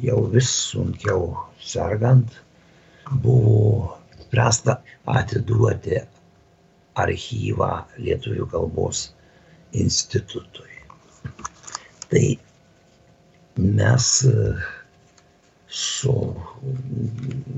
jau 0.00 0.22
vis 0.32 0.48
sunkiau 0.70 1.34
sergant, 1.60 2.38
buvo 3.12 3.98
spręsta 4.22 4.78
atiduoti 5.18 6.00
archyvą 7.02 7.72
lietuvių 8.00 8.48
kalbos 8.54 9.10
institutui. 9.76 10.80
Tai 12.08 12.24
mes 13.60 14.08
su 15.72 16.16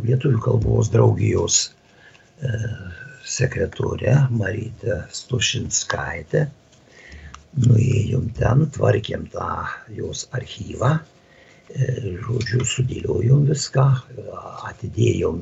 lietuvių 0.05 0.43
kalbos 0.43 0.91
draugijos 0.91 1.63
e, 1.69 1.84
sekretorė 3.37 4.15
Marytė 4.35 5.01
Stušinskaitė 5.15 6.47
nuėjom 7.65 8.31
ten, 8.39 8.67
tvarkėm 8.75 9.29
tą 9.33 9.51
jos 9.97 10.27
archyvą 10.37 10.97
žodžiu, 11.73 12.65
sudėliojom 12.69 13.47
viską, 13.49 13.85
atidėjom 14.69 15.41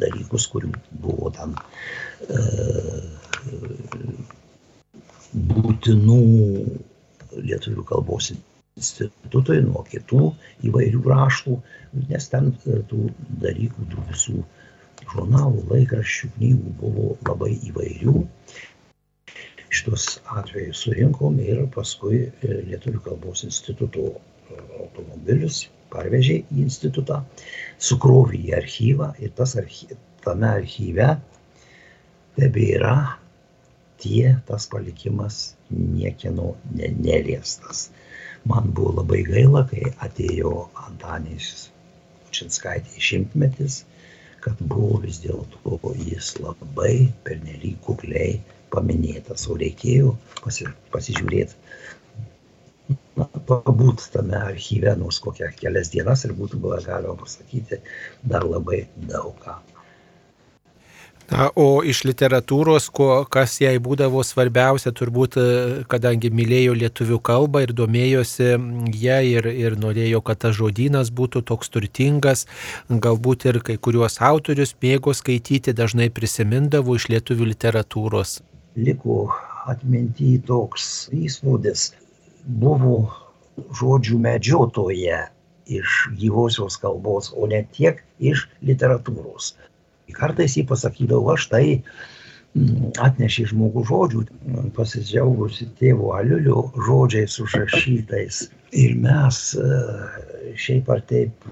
dalykus, 0.00 0.46
kurių 0.52 0.70
buvo 1.02 1.32
e, 1.34 2.42
būtinų 5.34 6.20
lietuvių 7.34 7.84
kalbos 7.90 8.30
institutui 8.78 9.60
nuo 9.66 9.84
kitų 9.90 10.32
įvairių 10.70 11.02
raštų, 11.10 11.58
nes 12.08 12.28
ten 12.30 12.54
e, 12.66 12.80
tų 12.90 13.10
dalykų, 13.42 13.88
tų 13.90 14.06
visų 14.12 14.44
žurnalų, 15.12 15.64
laikraščių, 15.72 16.30
knygų 16.36 16.74
buvo 16.80 17.08
labai 17.28 17.52
įvairių. 17.70 18.14
Šitos 19.74 20.06
atvejus 20.30 20.84
surinkom 20.84 21.40
ir 21.42 21.64
paskui 21.74 22.28
e, 22.28 22.60
Lietuvių 22.68 23.00
kalbos 23.08 23.42
instituto 23.46 24.12
automobilius, 24.78 25.64
parvežė 25.92 26.40
į 26.42 26.64
institutą, 26.64 27.20
sukrovė 27.88 28.40
į 28.48 28.54
archyvą 28.60 29.10
ir 29.22 29.32
tas 29.38 29.54
archy, 29.60 29.96
tame 30.24 30.50
archyve 30.60 31.10
tebėra 32.38 32.94
tie, 34.02 34.34
tas 34.48 34.66
palikimas 34.70 35.54
niekieno 35.70 36.54
ne, 36.74 36.90
neliestas. 36.98 37.88
Man 38.50 38.72
buvo 38.76 38.98
labai 39.00 39.22
gaila, 39.26 39.64
kai 39.70 39.94
atėjo 40.04 40.68
Antanės 40.86 41.68
Činskaitė 42.34 43.00
šimtmetis, 43.00 43.84
kad 44.44 44.60
buvo 44.60 45.00
vis 45.04 45.22
dėlto 45.24 45.78
jis 45.98 46.34
labai 46.44 46.94
pernelyg 47.26 47.80
kukliai 47.86 48.38
paminėtas, 48.74 49.46
o 49.48 49.56
reikėjo 49.60 50.14
pasi, 50.42 50.66
pasižiūrėti 50.92 51.56
na, 53.18 53.26
pabūt 53.48 54.08
tame 54.14 54.36
archyve 54.38 54.94
nors 55.00 55.20
kokią 55.24 55.50
kelias 55.60 55.92
dienas 55.94 56.24
ir 56.28 56.34
būtų 56.40 56.60
buvę 56.64 56.80
galima 56.86 57.14
pasakyti 57.20 57.80
dar 58.34 58.46
labai 58.48 58.84
daug 59.12 59.38
ką. 59.44 59.56
Na, 61.32 61.46
o 61.56 61.80
iš 61.80 62.02
literatūros, 62.04 62.90
ko, 62.92 63.08
kas 63.32 63.56
jai 63.62 63.78
būdavo 63.80 64.20
svarbiausia, 64.26 64.92
turbūt, 64.92 65.38
e, 65.40 65.46
kadangi 65.88 66.28
mylėjo 66.28 66.74
lietuvių 66.82 67.18
kalbą 67.24 67.62
ir 67.64 67.72
domėjosi 67.72 68.50
ją 69.00 69.16
ir, 69.30 69.48
ir 69.48 69.78
norėjo, 69.80 70.20
kad 70.26 70.42
tas 70.44 70.58
žodynas 70.58 71.08
būtų 71.08 71.44
toks 71.48 71.72
turtingas, 71.72 72.44
galbūt 72.90 73.48
ir 73.48 73.60
kai 73.64 73.78
kuriuos 73.80 74.20
autorius 74.20 74.76
mėgo 74.84 75.16
skaityti, 75.16 75.72
dažnai 75.72 76.10
prisimindavo 76.12 76.98
iš 77.00 77.08
lietuvių 77.14 77.48
literatūros. 77.54 78.42
Liko 78.76 79.32
atminti 79.64 80.36
toks 80.44 81.08
įspūdis, 81.14 81.94
buvo 82.44 82.98
žodžių 83.80 84.20
medžiotoja 84.20 85.28
iš 85.72 86.10
gyvosios 86.20 86.76
kalbos, 86.76 87.32
o 87.32 87.48
ne 87.48 87.64
tiek 87.72 88.04
iš 88.20 88.44
literatūros. 88.60 89.54
Kartais 90.12 90.56
jį 90.58 90.66
pasakydavo, 90.68 91.32
aš 91.32 91.46
tai 91.52 91.64
mm, 91.78 92.92
atnešė 93.06 93.46
žmogų 93.52 93.84
žodžių, 93.90 94.24
pasidžiaugusi 94.76 95.70
tėvo 95.80 96.12
aliulio 96.18 96.66
žodžiais 96.88 97.38
užrašytais. 97.44 98.44
Ir 98.84 98.96
mes 99.00 99.40
e, 99.54 99.70
šiaip 100.58 100.90
ar 100.90 101.02
taip 101.08 101.48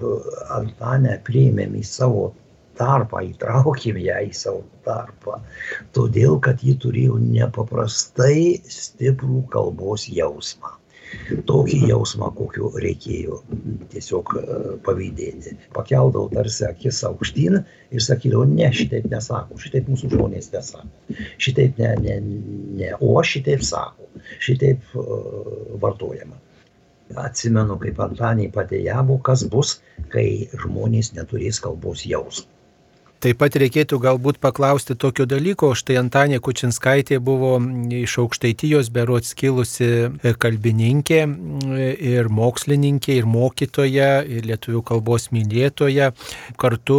Antanę 0.53 1.17
priėmėm 1.27 1.79
į 1.79 1.83
savo 1.87 2.29
tarpą, 2.77 3.21
įtraukėm 3.31 3.99
ją 4.03 4.21
į 4.27 4.31
savo 4.37 4.63
tarpą, 4.85 5.39
todėl 5.95 6.39
kad 6.43 6.63
ji 6.65 6.75
turėjo 6.83 7.19
nepaprastai 7.21 8.61
stiprų 8.77 9.43
kalbos 9.53 10.09
jausmą 10.09 10.77
tokį 11.49 11.79
jausmą, 11.89 12.29
kokio 12.37 12.71
reikėjo 12.83 13.39
tiesiog 13.93 14.33
e, 14.39 14.43
pavydėti. 14.85 15.55
Pakeldavau 15.75 16.29
tarsi 16.33 16.65
akis 16.67 17.01
aukštyn 17.07 17.59
ir 17.63 18.05
sakydavau, 18.05 18.47
ne, 18.49 18.69
šitaip 18.75 19.09
nesako, 19.11 19.59
šitaip 19.61 19.89
mūsų 19.91 20.13
žmonės 20.13 20.51
nesako, 20.53 21.19
šitaip 21.43 21.81
ne, 21.81 21.91
ne, 22.05 22.17
ne, 22.79 22.93
o 22.99 23.13
šitaip 23.23 23.63
sako, 23.65 24.09
šitaip 24.43 24.95
uh, 24.97 25.77
vartojama. 25.81 26.39
atsimenu, 27.19 27.75
kaip 27.81 27.99
Antanį 28.01 28.47
patėjavo, 28.55 29.19
kas 29.27 29.43
bus, 29.45 29.75
kai 30.13 30.47
žmonės 30.63 31.11
neturės 31.13 31.59
kalbos 31.61 32.07
jausmų. 32.09 32.52
Taip 33.23 33.37
pat 33.39 33.55
reikėtų 33.55 34.01
galbūt 34.03 34.35
paklausti 34.43 34.97
tokio 34.99 35.23
dalyko, 35.23 35.69
štai 35.79 35.95
Antanė 36.01 36.41
Kučinskaitė 36.43 37.21
buvo 37.23 37.53
iš 37.95 38.17
aukštaitijos 38.19 38.89
berots 38.91 39.31
kilusi 39.39 39.85
e, 39.87 40.33
kalbininkė 40.35 41.19
e, 41.23 41.85
ir 42.09 42.27
mokslininkė 42.27 43.15
ir 43.21 43.29
mokytoja 43.31 44.09
ir 44.27 44.43
lietuvių 44.49 44.81
kalbos 44.89 45.29
mylėtoja. 45.31 46.09
Kartu 46.59 46.97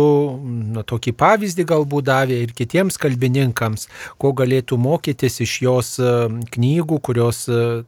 na, 0.73 0.87
tokį 0.89 1.13
pavyzdį 1.21 1.67
galbūt 1.75 2.09
davė 2.09 2.39
ir 2.47 2.55
kitiems 2.57 2.97
kalbininkams, 3.03 3.91
ko 4.17 4.33
galėtų 4.33 4.79
mokytis 4.81 5.43
iš 5.45 5.59
jos 5.67 5.93
e, 6.01 6.15
knygų, 6.57 7.03
kurios 7.05 7.43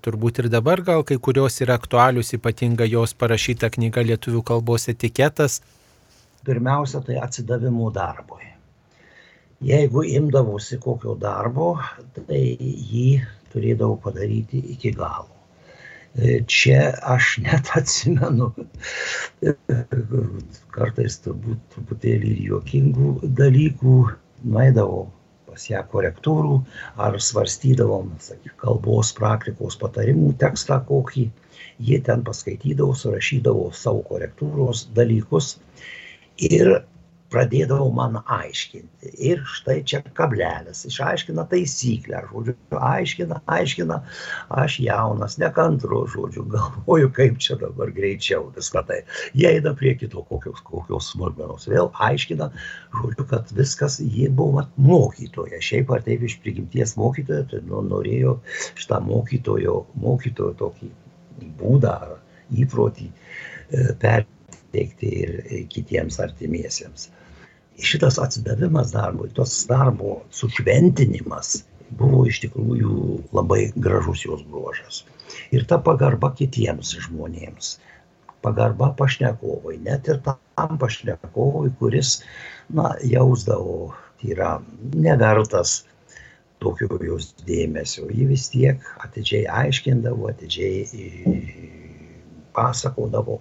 turbūt 0.05 0.42
ir 0.44 0.51
dabar 0.53 0.85
gal 0.85 1.09
kai 1.09 1.16
kurios 1.16 1.57
yra 1.64 1.81
aktualius, 1.81 2.35
ypatinga 2.37 2.85
jos 2.85 3.16
parašyta 3.16 3.72
knyga 3.79 4.05
lietuvių 4.12 4.44
kalbos 4.53 4.90
etiketas 4.92 5.62
pirmiausia, 6.46 7.02
tai 7.06 7.18
atsidavimo 7.22 7.90
darbui. 7.94 8.52
Jeigu 9.66 10.02
imdavosi 10.04 10.78
kokio 10.82 11.14
darbo, 11.20 11.70
tai 12.16 12.42
jį 12.61 13.09
turėdavau 13.52 13.96
padaryti 14.04 14.61
iki 14.74 14.92
galo. 14.98 15.32
E, 16.16 16.40
čia 16.48 16.92
aš 17.14 17.30
net 17.46 17.72
atsimenu, 17.76 18.50
kartais 20.76 21.18
turbūt 21.24 21.64
truputėlį 21.74 22.32
ir 22.35 22.42
juokingų 22.50 23.12
dalykų, 23.40 23.96
nuėdavau 24.44 25.06
pas 25.48 25.66
ją 25.70 25.80
korektūrų 25.92 26.56
ar 27.00 27.16
svarstydavom, 27.28 28.12
sakyk, 28.20 28.52
kalbos 28.61 29.14
praktikos 29.16 29.78
patarimų 29.80 30.35
tekstą 30.42 30.82
kokį, 30.88 31.30
jie 31.88 32.00
ten 32.04 32.24
paskaitydavo, 32.26 32.92
surašydavo 32.92 33.70
savo 33.76 34.02
korektūros 34.11 34.87
dalykus 34.96 35.54
ir 36.38 36.77
pradėdavo 37.33 37.88
man 37.94 38.18
aiškinti. 38.22 39.11
Ir 39.29 39.42
štai 39.51 39.81
čia 39.88 40.01
kablelis, 40.16 40.85
išaiškina 40.88 41.46
taisyklę, 41.51 42.22
žodžiu, 42.31 42.55
aiškina, 42.79 43.40
aiškina, 43.51 43.99
aš 44.62 44.79
jaunas, 44.85 45.37
nekantru, 45.42 46.05
žodžiu, 46.12 46.46
galvoju, 46.53 47.11
kaip 47.16 47.40
čia 47.42 47.59
dabar 47.61 47.90
greičiau 47.96 48.51
viską 48.57 48.85
tai. 48.88 49.01
Jie 49.35 49.49
eina 49.57 49.75
prie 49.79 49.96
kito 49.99 50.22
kokios, 50.31 50.62
kokios 50.66 51.11
smulkmenos, 51.14 51.66
vėl 51.72 51.90
aiškina, 52.09 52.51
žodžiu, 53.01 53.27
kad 53.33 53.51
viskas, 53.59 53.99
ji 54.01 54.31
buvo 54.31 54.66
mokytoja, 54.77 55.61
šiaip 55.62 55.90
ar 55.96 56.07
taip 56.07 56.22
iš 56.27 56.38
prigimties 56.44 56.94
mokytoja, 57.01 57.49
tai 57.51 57.64
nu, 57.66 57.83
norėjo 57.90 58.38
šitą 58.79 59.03
mokytojo, 59.09 59.83
mokytojo 60.07 60.55
tokį 60.62 60.92
būdą, 61.59 61.99
įprotį 62.55 63.11
e, 63.11 63.92
per 63.99 64.25
teikti 64.74 65.12
ir 65.22 65.33
kitiems 65.72 66.18
artimiesiems. 66.22 67.09
Šitas 67.76 68.18
atsidavimas 68.22 68.92
darbui, 68.94 69.29
tos 69.37 69.59
darbo 69.68 70.22
sušventinimas 70.33 71.59
buvo 71.98 72.24
iš 72.26 72.40
tikrųjų 72.46 72.94
labai 73.37 73.66
gražus 73.76 74.24
jos 74.24 74.42
bruožas. 74.48 75.05
Ir 75.55 75.66
ta 75.68 75.79
pagarba 75.83 76.33
kitiems 76.38 76.94
žmonėms, 77.07 77.76
pagarba 78.42 78.92
pašnekovui, 78.98 79.76
net 79.85 80.09
ir 80.09 80.22
tam 80.24 80.81
pašnekovui, 80.81 81.74
kuris, 81.79 82.20
na, 82.72 82.94
jausdavo, 83.05 83.92
tai 84.20 84.33
yra 84.35 84.50
nevertas 84.94 85.83
tokio 86.62 86.98
jos 87.05 87.35
dėmesio. 87.46 88.09
Ji 88.11 88.29
vis 88.31 88.48
tiek 88.52 88.87
atidžiai 89.05 89.44
aiškindavo, 89.62 90.31
atidžiai 90.33 90.87
pasakodavo. 92.57 93.40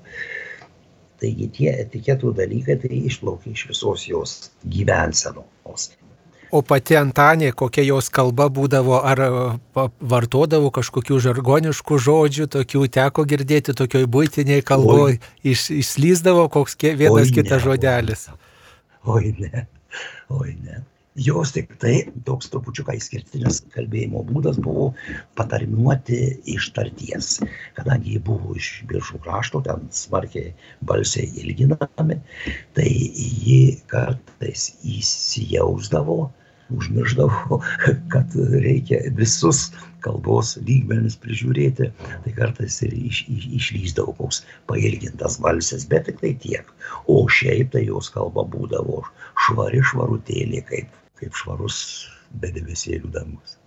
Taigi 1.21 1.47
tie 1.57 1.69
etiketų 1.85 2.33
dalykai 2.35 2.75
tai 2.81 2.97
išplaukia 3.09 3.53
iš 3.55 3.67
visos 3.69 4.07
jos 4.09 4.33
gyvensenos. 4.67 5.91
O 6.55 6.61
pati 6.63 6.95
Antanė, 6.99 7.49
kokia 7.57 7.83
jos 7.87 8.07
kalba 8.13 8.47
būdavo, 8.53 8.99
ar 9.03 9.21
vartodavo 9.75 10.69
kažkokių 10.75 11.19
žargoniškų 11.25 11.99
žodžių, 12.07 12.47
tokių 12.55 12.87
teko 12.99 13.25
girdėti 13.27 13.75
tokioj 13.75 14.05
būtiniai 14.11 14.63
kalboje, 14.63 15.19
iš, 15.43 15.69
išslyzdavo 15.81 16.47
koks 16.53 16.77
vienas 16.85 17.31
Oi, 17.31 17.37
kitas 17.39 17.59
ne, 17.59 17.63
žodelis. 17.65 18.27
Oi 19.05 19.33
ne, 19.39 19.65
oi 20.29 20.53
ne 20.59 20.83
jos 21.15 21.53
tiktai 21.55 22.11
toks 22.27 22.49
trupučiuką 22.51 22.95
išskirtinis 22.97 23.61
kalbėjimo 23.71 24.23
būdas 24.27 24.57
buvo 24.59 24.89
patarmiuoti 25.39 26.19
iš 26.51 26.69
tarties. 26.75 27.37
Kadangi 27.77 28.17
jie 28.17 28.23
buvo 28.27 28.55
iš 28.59 28.83
biržų 28.89 29.21
krašto, 29.23 29.61
ten 29.63 29.87
smarkiai 29.95 30.51
balsiai 30.83 31.29
ilginami, 31.39 32.19
tai 32.75 32.89
ji 32.89 33.77
kartais 33.91 34.73
įsijausdavo, 34.83 36.17
užmirždavo, 36.75 37.61
kad 38.13 38.35
reikia 38.65 39.05
visus 39.15 39.69
kalbos 40.03 40.57
lygmenis 40.67 41.15
prižiūrėti, 41.23 41.89
tai 42.25 42.35
kartais 42.35 42.81
ir 42.85 42.91
iš, 42.99 43.23
iš, 43.31 43.47
išlyzdavo 43.61 44.17
koks 44.19 44.43
pailgintas 44.67 45.39
balsas, 45.41 45.87
bet 45.87 46.09
tik 46.11 46.19
tai 46.19 46.35
tiek. 46.43 46.75
O 47.07 47.23
šiaip 47.31 47.71
tai 47.73 47.87
jos 47.87 48.11
kalba 48.13 48.43
būdavo 48.43 49.01
švari 49.47 49.81
švarutėlė, 49.93 50.61
kaip 50.67 51.04
kaip 51.25 51.37
švarus 51.41 51.77
be 52.31 52.51
debesėlių 52.53 53.11
dangus. 53.13 53.57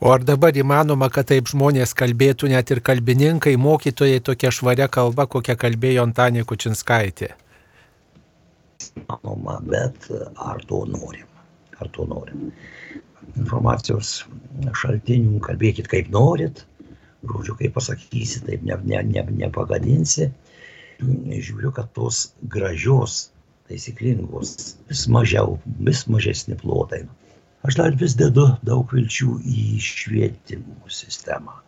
O 0.00 0.08
ar 0.14 0.22
dabar 0.24 0.56
įmanoma, 0.56 1.10
kad 1.12 1.28
taip 1.28 1.50
žmonės 1.50 1.92
kalbėtų 1.96 2.48
net 2.52 2.70
ir 2.72 2.80
kalbininkai, 2.80 3.52
mokytojai 3.60 4.22
tokia 4.24 4.52
švaria 4.52 4.88
kalba, 4.88 5.26
kokią 5.28 5.58
kalbėjo 5.60 6.06
Antanė 6.06 6.46
Kučinskaitė? 6.48 7.34
Manoma, 9.08 9.58
bet 9.60 10.08
ar 10.40 10.64
to 10.68 10.86
norim? 10.88 11.28
Ar 11.80 11.92
to 11.92 12.06
norim? 12.08 12.48
Informacijos 13.36 14.22
šaltinių 14.80 15.40
kalbėkit 15.44 15.88
kaip 15.92 16.08
norit, 16.12 16.64
žodžiu, 17.20 17.58
kaip 17.60 17.76
pasakysi, 17.76 18.40
taip 18.46 18.64
ne, 18.64 18.80
ne, 18.88 19.02
ne, 19.04 19.26
nepagadinsi. 19.44 20.30
Žiūriu, 21.00 21.74
kad 21.76 21.92
tos 21.96 22.30
gražios 22.52 23.29
taisyklingos, 23.70 24.76
vis 24.90 25.06
mažiau, 25.08 25.56
vis 25.86 26.04
mažesni 26.10 26.58
plotai. 26.58 27.04
Aš 27.66 27.76
dar 27.80 27.96
vis 28.00 28.16
dedu 28.16 28.46
daug 28.66 28.92
vilčių 28.92 29.38
į 29.44 29.64
švietimo 29.84 30.90
sistemą, 30.90 31.58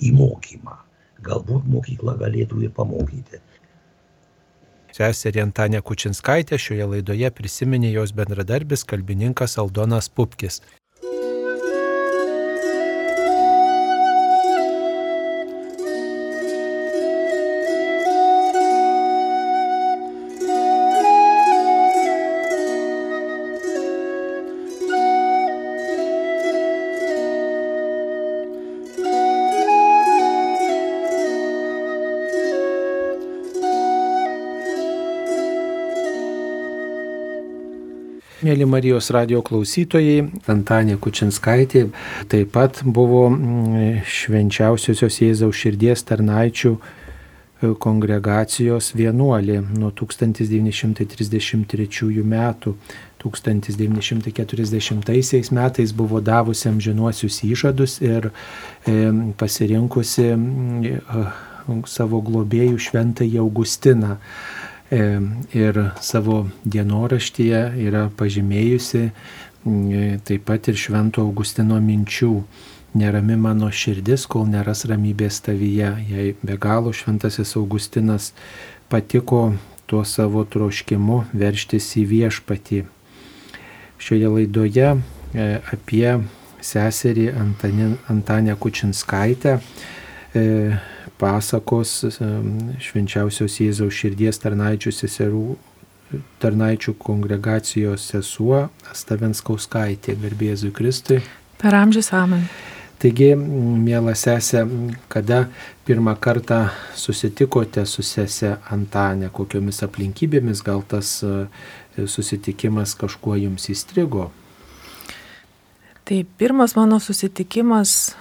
į 0.00 0.14
mokymą. 0.16 0.78
Galbūt 1.24 1.66
mokykla 1.70 2.16
galėtų 2.20 2.64
ir 2.66 2.72
pamokyti. 2.76 3.40
Seserį 4.94 5.40
Antanę 5.42 5.80
Kučinskaitę 5.82 6.58
šioje 6.60 6.86
laidoje 6.86 7.30
prisiminė 7.34 7.90
jos 7.96 8.12
bendradarbis 8.14 8.84
kalbininkas 8.86 9.58
Aldonas 9.58 10.06
Pupkis. 10.08 10.60
Mėly 38.44 38.66
Marijos 38.68 39.06
radio 39.14 39.38
klausytojai, 39.40 40.26
Antanė 40.52 40.98
Kučinskaitė 41.00 41.86
taip 42.28 42.50
pat 42.52 42.82
buvo 42.84 43.30
mm, 43.30 44.02
švenčiausiosios 44.04 45.16
Jėzaus 45.22 45.56
širdies 45.56 46.04
tarnaičių 46.04 46.76
e, 46.76 46.80
kongregacijos 47.80 48.92
vienuolė 48.98 49.62
nuo 49.78 49.88
1933 49.96 52.20
metų. 52.34 52.76
1940 53.24 55.48
metais 55.56 55.96
buvo 55.96 56.20
davusi 56.20 56.68
amžinuosius 56.68 57.40
įžadus 57.48 57.96
ir 58.04 58.28
e, 58.28 58.32
pasirinkusi 59.40 60.36
mm, 60.36 61.00
savo 61.88 62.20
globėjų 62.28 62.76
šventąjį 62.90 63.40
Augustiną. 63.40 64.20
E, 64.90 65.20
ir 65.56 65.78
savo 66.04 66.44
dienoraštyje 66.68 67.60
yra 67.86 68.10
pažymėjusi 68.18 69.04
e, 69.08 69.12
taip 70.28 70.44
pat 70.44 70.68
ir 70.68 70.76
Švento 70.76 71.24
Augustino 71.24 71.80
minčių. 71.80 72.34
Nerami 72.94 73.34
mano 73.40 73.72
širdis, 73.74 74.28
kol 74.30 74.44
neras 74.46 74.84
ramybės 74.86 75.40
tavyje. 75.42 75.88
Jei 76.10 76.34
be 76.44 76.58
galo 76.60 76.92
Šventasis 76.94 77.56
Augustinas 77.58 78.30
patiko 78.92 79.54
tuo 79.90 80.04
savo 80.04 80.44
troškimu 80.44 81.24
verštis 81.32 81.88
į 81.98 82.04
viešpatį. 82.12 82.84
Šioje 83.98 84.30
laidoje 84.36 84.88
e, 84.92 85.48
apie 85.72 86.10
seserį 86.64 87.30
Antanę 88.12 88.54
Kučinskaitę 88.60 89.58
pasakos 91.20 92.00
švenčiausios 92.82 93.60
Jėzaus 93.60 93.94
širdies 93.94 94.40
tarnaičių 94.42 94.92
seserų 94.94 95.46
tarnaičių 96.42 96.94
kongregacijos 97.00 98.04
sesuo 98.12 98.68
Stavenskauskaitė, 98.94 100.14
garbėzui 100.20 100.70
Kristui. 100.74 101.20
Per 101.58 101.74
amžius 101.74 102.12
amen. 102.14 102.46
Taigi, 103.02 103.34
mėla 103.36 104.14
sesė, 104.16 104.62
kada 105.12 105.44
pirmą 105.84 106.14
kartą 106.22 106.60
susitikote 106.96 107.82
su 107.90 108.04
sesė 108.06 108.54
Antanė, 108.72 109.28
kokiomis 109.34 109.82
aplinkybėmis 109.84 110.62
gal 110.64 110.84
tas 110.88 111.18
e, 111.26 111.34
susitikimas 112.08 112.94
kažkuo 112.96 113.34
jums 113.36 113.68
įstrigo? 113.72 114.30
Tai 116.04 116.20
pirmas 116.38 116.76
mano 116.78 117.00
susitikimas 117.00 118.14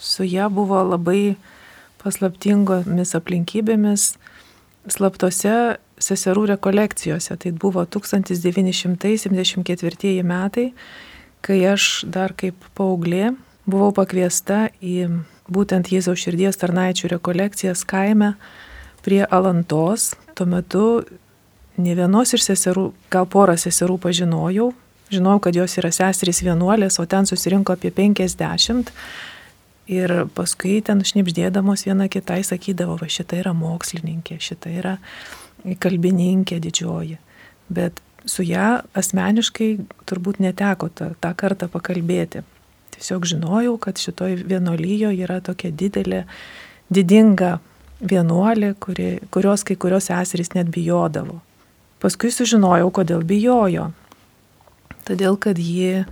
su 0.00 0.26
ją 0.26 0.50
buvo 0.52 0.82
labai 0.90 1.36
paslaptingomis 2.02 3.14
aplinkybėmis, 3.18 4.02
slaptose 4.90 5.76
seserų 6.00 6.46
rekolekcijose. 6.54 7.36
Tai 7.36 7.50
buvo 7.60 7.84
1974 7.84 10.22
metai, 10.24 10.72
kai 11.44 11.58
aš 11.68 12.04
dar 12.08 12.32
kaip 12.36 12.54
paauglė 12.78 13.34
buvau 13.70 13.92
pakviesta 13.94 14.68
į 14.82 15.22
būtent 15.50 15.90
Jėzaus 15.92 16.22
širdies 16.24 16.56
tarnaičių 16.60 17.08
rekolekcijas 17.14 17.84
kaime 17.88 18.34
prie 19.04 19.24
Alantos. 19.24 20.14
Tuo 20.34 20.46
metu 20.48 21.02
ne 21.80 21.96
vienos 21.96 22.34
iš 22.36 22.42
seserų, 22.50 22.90
gal 23.12 23.28
porą 23.30 23.56
seserų 23.60 23.98
pažinojau. 24.02 24.70
Žinau, 25.10 25.40
kad 25.42 25.56
jos 25.58 25.74
yra 25.80 25.90
seserys 25.90 26.42
vienuolės, 26.46 27.00
o 27.02 27.06
ten 27.06 27.26
susirinko 27.26 27.74
apie 27.74 27.90
50. 27.90 28.92
Ir 29.90 30.12
paskui 30.36 30.78
ten 30.86 31.02
šnipždėdamos 31.02 31.82
viena 31.88 32.06
kitai 32.12 32.44
sakydavo, 32.46 32.94
va 33.00 33.08
šita 33.10 33.40
yra 33.40 33.50
mokslininkė, 33.56 34.36
šita 34.38 34.70
yra 34.70 34.94
kalbininkė 35.82 36.60
didžioji. 36.62 37.18
Bet 37.70 37.98
su 38.28 38.44
ją 38.46 38.84
asmeniškai 38.94 39.70
turbūt 40.06 40.38
neteko 40.44 40.90
tą, 40.94 41.10
tą 41.18 41.32
kartą 41.34 41.66
pakalbėti. 41.72 42.44
Tiesiog 42.94 43.26
žinojau, 43.32 43.74
kad 43.82 43.98
šitoj 43.98 44.38
vienolyjo 44.46 45.10
yra 45.14 45.40
tokia 45.42 45.72
didelė, 45.72 46.24
didinga 46.92 47.58
vienuolė, 48.00 48.74
kuri, 48.80 49.10
kurios 49.34 49.64
kai 49.66 49.76
kurios 49.80 50.10
seserys 50.10 50.54
net 50.54 50.70
bijodavo. 50.72 51.40
Paskui 52.00 52.30
sužinojau, 52.32 52.88
kodėl 52.96 53.24
bijojo. 53.26 53.90
Todėl, 55.08 55.36
kad 55.40 55.58
ji 55.58 56.04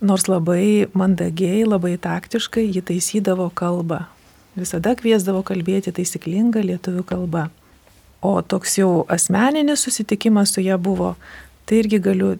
nors 0.00 0.24
labai 0.28 0.88
mandagiai, 0.96 1.64
labai 1.68 1.98
taktiškai 2.00 2.64
jį 2.68 2.82
taisydavo 2.88 3.50
kalbą. 3.54 4.06
Visada 4.58 4.94
kviesdavo 4.98 5.42
kalbėti 5.46 5.92
taisyklingą 5.94 6.62
lietuvių 6.64 7.04
kalbą. 7.06 7.50
O 8.20 8.42
toks 8.42 8.78
jau 8.80 9.04
asmeninis 9.08 9.80
susitikimas 9.86 10.52
su 10.54 10.60
ją 10.64 10.78
buvo, 10.80 11.16
tai 11.64 11.76
irgi 11.84 11.98
galiu 12.02 12.38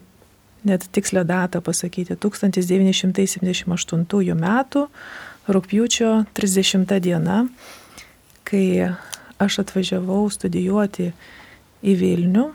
net 0.64 0.88
tikslę 0.92 1.25
datą 1.25 1.61
pasakyti, 1.64 2.16
1978 2.20 4.35
metų, 4.37 4.88
rūpjūčio 5.49 6.25
30 6.37 7.01
diena, 7.01 7.49
kai 8.44 8.92
aš 9.40 9.59
atvažiavau 9.64 10.29
studijuoti 10.33 11.12
į 11.81 11.94
Vilnių 11.96 12.53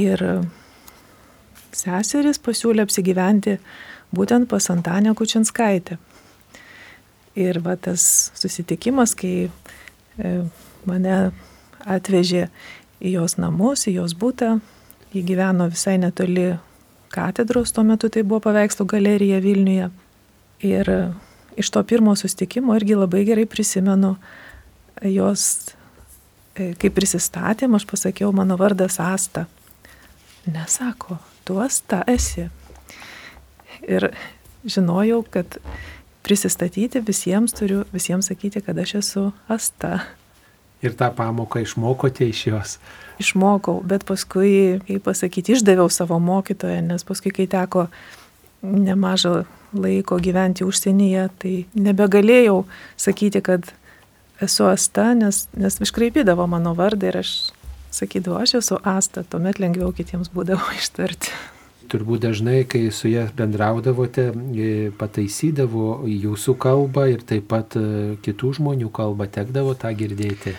ir 0.00 0.18
seseris 1.76 2.40
pasiūlė 2.42 2.84
apsigyventi 2.84 3.58
būtent 4.14 4.48
pas 4.50 4.70
Antanę 4.70 5.14
Kučinskaitę. 5.16 5.98
Ir 7.34 7.58
va 7.64 7.74
tas 7.74 8.30
susitikimas, 8.38 9.16
kai 9.18 9.48
e, 9.48 10.34
mane 10.86 11.16
atvežė 11.82 12.46
į 13.02 13.16
jos 13.16 13.36
namus, 13.42 13.88
į 13.90 13.98
jos 13.98 14.14
būtą, 14.18 14.60
ji 15.14 15.22
gyveno 15.26 15.66
visai 15.70 15.96
netoli 15.98 16.52
katedros, 17.14 17.74
tuo 17.74 17.84
metu 17.86 18.10
tai 18.10 18.22
buvo 18.22 18.40
paveikslų 18.46 18.86
galerija 18.90 19.42
Vilniuje. 19.42 19.90
Ir 20.64 20.90
iš 21.58 21.70
to 21.74 21.82
pirmo 21.86 22.14
sustikimo 22.18 22.74
irgi 22.78 22.96
labai 22.98 23.24
gerai 23.26 23.46
prisimenu 23.50 24.14
jos, 25.02 25.74
e, 26.54 26.72
kaip 26.78 26.94
prisistatėm, 26.96 27.74
aš 27.74 27.86
pasakiau, 27.90 28.32
mano 28.32 28.58
vardas 28.60 29.00
Asta. 29.02 29.46
Nesako, 30.46 31.18
tu 31.44 31.58
asta 31.62 32.02
esi. 32.10 32.48
Ir 33.84 34.10
žinojau, 34.64 35.22
kad 35.30 35.58
prisistatyti 36.24 37.02
visiems 37.04 37.52
turiu, 37.52 37.84
visiems 37.92 38.30
sakyti, 38.32 38.62
kad 38.64 38.78
aš 38.78 38.94
esu 39.02 39.24
asta. 39.48 39.98
Ir 40.84 40.96
tą 40.96 41.10
pamoką 41.16 41.62
išmokote 41.64 42.28
iš 42.28 42.46
jos? 42.46 42.78
Išmokau, 43.20 43.78
bet 43.84 44.04
paskui, 44.08 44.80
kaip 44.88 45.04
pasakyti, 45.04 45.54
išdaviau 45.54 45.88
savo 45.92 46.18
mokytoją, 46.20 46.80
nes 46.84 47.04
paskui, 47.06 47.32
kai 47.32 47.46
teko 47.48 47.86
nemažą 48.64 49.44
laiko 49.76 50.18
gyventi 50.22 50.64
užsienyje, 50.64 51.28
tai 51.40 51.54
nebegalėjau 51.76 52.64
sakyti, 53.00 53.42
kad 53.44 53.68
esu 54.44 54.68
asta, 54.68 55.12
nes, 55.18 55.44
nes 55.56 55.78
iškraipydavo 55.84 56.46
mano 56.50 56.74
vardą 56.78 57.12
ir 57.12 57.20
aš 57.22 57.34
sakydavo, 57.94 58.38
aš 58.42 58.58
esu 58.60 58.78
asta, 58.84 59.24
tuomet 59.30 59.60
lengviau 59.62 59.92
kitiems 59.96 60.32
būdavo 60.34 60.74
ištarti. 60.80 61.32
Turbūt 61.92 62.22
dažnai, 62.24 62.62
kai 62.64 62.88
su 62.96 63.10
ją 63.10 63.26
bendraudavote, 63.36 64.30
e, 64.32 64.68
pataisydavo 64.98 66.04
jūsų 66.08 66.54
kalbą 66.60 67.10
ir 67.12 67.24
taip 67.28 67.50
pat 67.50 67.76
e, 67.76 68.14
kitų 68.24 68.54
žmonių 68.58 68.88
kalbą, 68.94 69.28
tekdavo 69.28 69.74
tą 69.76 69.92
girdėti. 69.96 70.54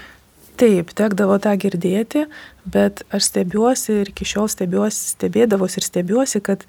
Taip, 0.55 0.93
tekdavo 0.95 1.35
tą 1.43 1.51
girdėti, 1.59 2.27
bet 2.71 3.01
aš 3.11 3.31
stebiuosi 3.31 3.97
ir 4.03 4.11
iki 4.13 4.27
šiol 4.29 4.47
stebiuosi, 4.53 5.09
stebėdavos 5.17 5.75
ir 5.75 5.87
stebiuosi, 5.87 6.39
kad 6.45 6.63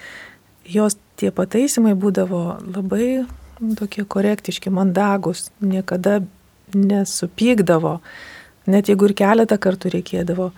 jos 0.66 0.96
tie 1.20 1.30
pataisimai 1.30 1.94
būdavo 1.94 2.42
labai 2.64 3.10
nu, 3.60 3.74
tokie 3.78 4.02
korektiški, 4.08 4.72
mandagus, 4.74 5.50
niekada 5.60 6.20
nesupykdavo. 6.74 8.00
Net 8.66 8.90
jeigu 8.90 9.06
ir 9.06 9.14
keletą 9.14 9.58
kartų 9.62 9.92
reikėdavo, 9.94 10.50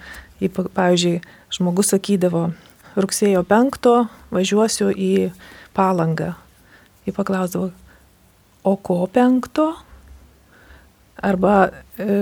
pavyzdžiui, 0.76 1.18
žmogus 1.52 1.92
sakydavo, 1.92 2.48
rugsėjo 2.96 3.42
5 3.48 3.88
važiuosiu 4.32 4.88
į 4.92 5.12
palangą. 5.76 6.32
Jį 7.04 7.14
paklausdavo, 7.16 7.70
o 8.64 8.74
ko 8.76 9.02
5? 9.12 9.60
Arba 11.28 11.54
e, 11.98 12.18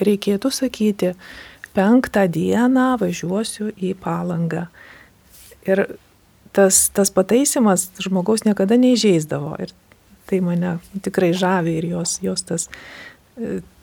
reikėtų 0.00 0.50
sakyti, 0.54 1.12
penktą 1.76 2.24
dieną 2.32 2.96
važiuosiu 3.00 3.70
į 3.76 3.94
palangą. 4.02 4.66
Ir 5.68 5.84
tas, 6.56 6.88
tas 6.94 7.12
pataisimas 7.14 7.90
žmogaus 8.02 8.46
niekada 8.46 8.78
neižeisdavo. 8.80 9.54
Ir 9.62 9.74
tai 10.28 10.40
mane 10.44 10.78
tikrai 11.04 11.32
žavi 11.36 11.78
ir 11.78 11.90
jos, 11.92 12.18
jos 12.24 12.44
tas 12.48 12.68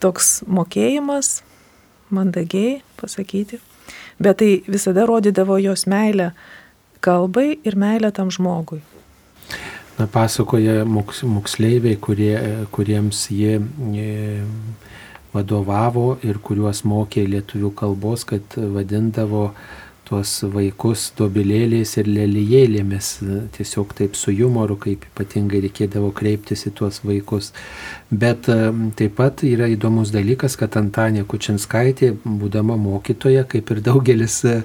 toks 0.03 0.41
mokėjimas, 0.47 1.39
mandagiai 2.13 2.81
pasakyti, 2.99 3.59
bet 4.19 4.41
tai 4.41 4.51
visada 4.67 5.05
rodydavo 5.07 5.57
jos 5.61 5.85
meilę 5.89 6.31
kalbai 7.05 7.59
ir 7.63 7.77
meilę 7.77 8.11
tam 8.11 8.31
žmogui. 8.33 8.81
Na, 9.95 10.07
pasakoja 10.11 10.83
moks, 10.85 11.21
moksleiviai, 11.23 11.95
kurie, 12.01 12.33
kuriems 12.75 13.29
jie, 13.31 13.59
jie 13.95 14.43
vadovavo 15.35 16.17
ir 16.25 16.39
kuriuos 16.43 16.83
mokė 16.87 17.23
lietuvių 17.29 17.71
kalbos, 17.79 18.25
kad 18.27 18.57
vadindavo 18.57 19.49
tuos 20.05 20.31
vaikus 20.53 21.07
dobilėliais 21.17 21.95
ir 21.97 22.09
lelijėlėmis, 22.09 23.09
tiesiog 23.55 23.93
taip 23.97 24.17
su 24.17 24.33
humoru, 24.35 24.77
kaip 24.81 25.05
ypatingai 25.09 25.63
reikėdavo 25.65 26.11
kreiptis 26.15 26.65
į 26.69 26.73
tuos 26.77 27.01
vaikus. 27.05 27.51
Bet 28.11 28.45
taip 28.99 29.15
pat 29.17 29.41
yra 29.47 29.67
įdomus 29.73 30.11
dalykas, 30.13 30.57
kad 30.59 30.77
Antanė 30.77 31.25
Kučinskaitė, 31.29 32.11
būdama 32.25 32.77
mokytoja, 32.77 33.47
kaip 33.49 33.71
ir 33.73 33.81
daugelis 33.85 34.37
e, 34.45 34.59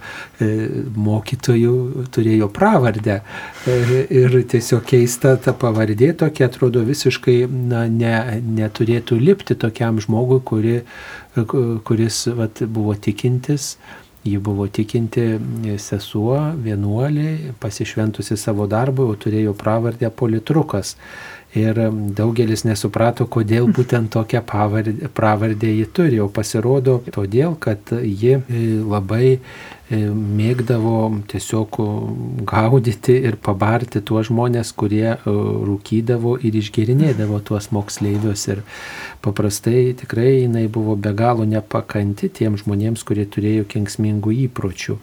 mokytojų, 1.08 1.74
turėjo 2.12 2.50
pravardę. 2.52 3.20
E, 3.64 4.04
ir 4.20 4.36
tiesiog 4.52 4.84
keista 4.92 5.34
ta 5.40 5.56
pavardė 5.56 6.12
tokia, 6.20 6.50
atrodo, 6.50 6.84
visiškai 6.84 7.38
na, 7.48 7.86
ne, 7.88 8.14
neturėtų 8.60 9.18
lipti 9.24 9.56
tokiam 9.56 10.02
žmogui, 10.04 10.42
kuri, 10.44 10.76
kuris 11.88 12.22
vat, 12.36 12.60
buvo 12.68 12.94
tikintis 12.98 13.76
Ji 14.24 14.36
buvo 14.36 14.66
tikinti 14.68 15.22
sesuo, 15.80 16.36
vienuolė, 16.60 17.54
pasišventusi 17.62 18.36
savo 18.36 18.66
darbui, 18.68 19.06
o 19.08 19.16
turėjo 19.16 19.54
pravardę 19.56 20.10
politrukas. 20.12 20.96
Ir 21.58 21.78
daugelis 22.14 22.62
nesuprato, 22.62 23.24
kodėl 23.26 23.66
būtent 23.76 24.12
tokią 24.14 24.42
pavardę, 24.46 25.08
pravardę 25.14 25.72
ji 25.74 25.88
turi. 25.90 26.20
O 26.22 26.28
pasirodo 26.30 27.00
todėl, 27.10 27.56
kad 27.58 27.90
ji 27.90 28.36
e, 28.38 28.60
labai 28.86 29.32
e, 29.34 29.40
mėgdavo 30.14 30.94
tiesiog 31.32 31.80
gaudyti 32.46 33.18
ir 33.26 33.40
pabarti 33.42 33.98
tuos 34.06 34.28
žmonės, 34.30 34.70
kurie 34.78 35.16
e, 35.16 35.18
rūkydavo 35.26 36.36
ir 36.46 36.60
išgerinėdavo 36.62 37.42
tuos 37.42 37.72
moksleivius. 37.74 38.46
Ir 38.54 38.62
paprastai 39.26 39.90
tikrai 39.98 40.44
jinai 40.44 40.68
buvo 40.70 40.94
be 40.94 41.16
galo 41.18 41.48
nepakanti 41.50 42.30
tiem 42.30 42.60
žmonėms, 42.62 43.02
kurie 43.02 43.26
turėjo 43.26 43.66
kenksmingų 43.74 44.38
įpročių. 44.46 45.00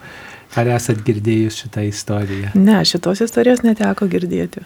Ar 0.55 0.71
esat 0.77 1.03
girdėjus 1.03 1.59
šitą 1.65 1.83
istoriją? 1.91 2.55
Ne, 2.55 2.79
šitos 2.87 3.19
istorijos 3.27 3.67
neteko 3.67 4.07
girdėti. 4.07 4.63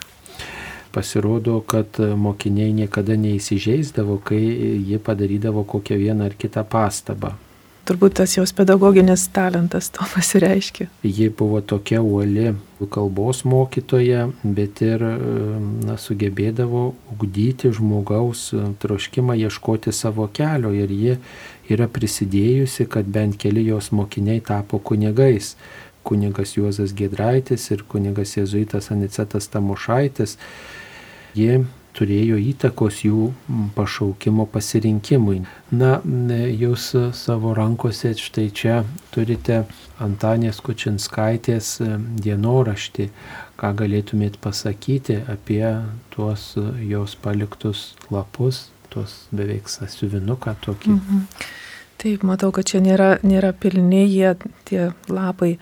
Pasirodo, 0.91 1.59
kad 1.67 1.99
mokiniai 1.99 2.73
niekada 2.75 3.15
neįsižeisdavo, 3.19 4.19
kai 4.27 4.41
jie 4.41 4.99
padarydavo 4.99 5.63
kokią 5.63 5.99
vieną 6.01 6.27
ar 6.31 6.35
kitą 6.39 6.65
pastabą. 6.67 7.35
Turbūt 7.81 8.19
tas 8.19 8.35
jos 8.37 8.51
pedagoginis 8.53 9.23
talentas 9.33 9.89
to 9.89 10.05
pasireiškia. 10.13 10.85
Ji 11.03 11.29
buvo 11.33 11.61
tokia 11.65 12.01
uoli 12.01 12.53
kalbos 12.93 13.41
mokytoja, 13.45 14.27
bet 14.43 14.81
ir 14.85 15.01
na, 15.01 15.97
sugebėdavo 15.97 16.83
ugdyti 17.15 17.71
žmogaus 17.73 18.47
troškimą 18.81 19.35
ieškoti 19.41 19.93
savo 19.93 20.27
kelio 20.33 20.73
ir 20.77 20.93
ji 20.93 21.17
yra 21.73 21.87
prisidėjusi, 21.89 22.85
kad 22.85 23.09
bent 23.09 23.39
keli 23.41 23.65
jos 23.67 23.91
mokiniai 23.91 24.43
tapo 24.45 24.79
kunigais. 24.79 25.55
Kunigas 26.05 26.55
Juozas 26.57 26.95
Gedraitis 26.97 27.67
ir 27.69 27.83
kunigas 27.89 28.37
Jėzuitas 28.37 28.89
Anicetas 28.93 29.49
Tamošaitis. 29.53 30.37
Jie 31.37 31.61
turėjo 31.95 32.37
įtakos 32.39 33.01
jų 33.05 33.31
pašaukimo 33.75 34.45
pasirinkimui. 34.51 35.41
Na, 35.75 35.99
jūs 36.47 36.91
savo 37.17 37.53
rankose 37.57 38.13
štai 38.19 38.49
čia 38.55 38.81
turite 39.13 39.63
Antanės 40.01 40.61
Kučinskaitės 40.65 41.77
dienoraštį. 42.23 43.09
Ką 43.61 43.73
galėtumėt 43.77 44.39
pasakyti 44.41 45.19
apie 45.29 45.65
tuos 46.15 46.53
jos 46.87 47.17
paliktus 47.21 47.91
lapus, 48.09 48.69
tuos 48.89 49.25
beveik 49.35 49.69
sasiuvinuką 49.69 50.55
tokį? 50.65 50.95
Mhm. 50.95 51.25
Taip, 52.01 52.23
matau, 52.25 52.49
kad 52.49 52.65
čia 52.65 52.79
nėra, 52.81 53.19
nėra 53.21 53.51
pilni 53.53 54.07
jie, 54.07 54.33
tie 54.65 54.87
lapai. 55.05 55.59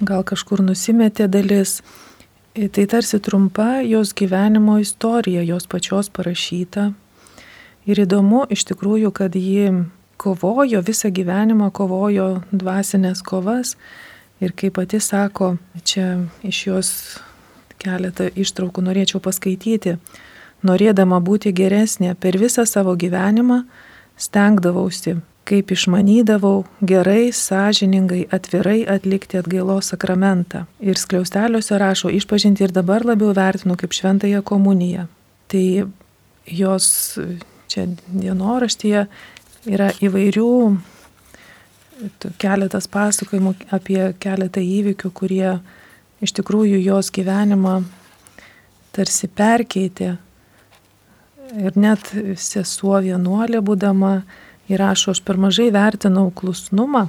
Gal 0.00 0.24
kažkur 0.24 0.62
nusimetė 0.64 1.28
dalis. 1.28 1.82
Tai 2.52 2.86
tarsi 2.86 3.18
trumpa 3.18 3.80
jos 3.80 4.12
gyvenimo 4.12 4.78
istorija, 4.78 5.42
jos 5.42 5.66
pačios 5.66 6.10
parašyta. 6.12 6.90
Ir 7.88 8.02
įdomu 8.04 8.42
iš 8.52 8.66
tikrųjų, 8.68 9.08
kad 9.08 9.32
ji 9.32 9.70
kovojo, 10.20 10.82
visą 10.84 11.08
gyvenimą 11.08 11.70
kovojo 11.72 12.42
dvasinės 12.52 13.24
kovas. 13.24 13.72
Ir 14.44 14.52
kaip 14.52 14.76
pati 14.76 15.00
sako, 15.00 15.54
čia 15.80 16.26
iš 16.44 16.60
jos 16.66 16.92
keletą 17.80 18.28
ištraukų 18.28 18.84
norėčiau 18.84 19.24
paskaityti. 19.24 19.96
Norėdama 20.60 21.24
būti 21.24 21.56
geresnė 21.56 22.12
per 22.20 22.36
visą 22.36 22.68
savo 22.68 22.92
gyvenimą, 23.00 23.62
stengdavausi 24.20 25.22
kaip 25.48 25.72
išmanydavau 25.74 26.62
gerai, 26.86 27.32
sąžiningai, 27.34 28.26
atvirai 28.30 28.82
atlikti 28.88 29.40
atgailos 29.40 29.90
sakramentą. 29.90 30.66
Ir 30.80 31.00
skliausteliuose 31.00 31.78
rašo 31.82 32.12
išpažinti 32.14 32.62
ir 32.66 32.74
dabar 32.74 33.04
labiau 33.06 33.34
vertinu 33.34 33.76
kaip 33.78 33.94
šventąją 33.96 34.42
komuniją. 34.46 35.08
Tai 35.50 35.66
jos 36.46 36.88
čia 37.70 37.86
dienoraštyje 38.06 39.06
yra 39.72 39.90
įvairių 40.02 40.52
keletas 42.42 42.88
pasakojimų 42.90 43.54
apie 43.74 44.00
keletą 44.22 44.62
įvykių, 44.62 45.10
kurie 45.14 45.58
iš 46.22 46.34
tikrųjų 46.38 46.80
jos 46.82 47.10
gyvenimą 47.14 47.82
tarsi 48.94 49.28
perkeitė. 49.28 50.16
Ir 51.52 51.76
net 51.76 52.08
sesuo 52.40 52.96
vienuolė 53.04 53.60
būdama 53.64 54.22
įrašo, 54.72 55.12
aš 55.14 55.20
per 55.26 55.38
mažai 55.40 55.70
vertinau 55.74 56.30
klusnumą. 56.34 57.08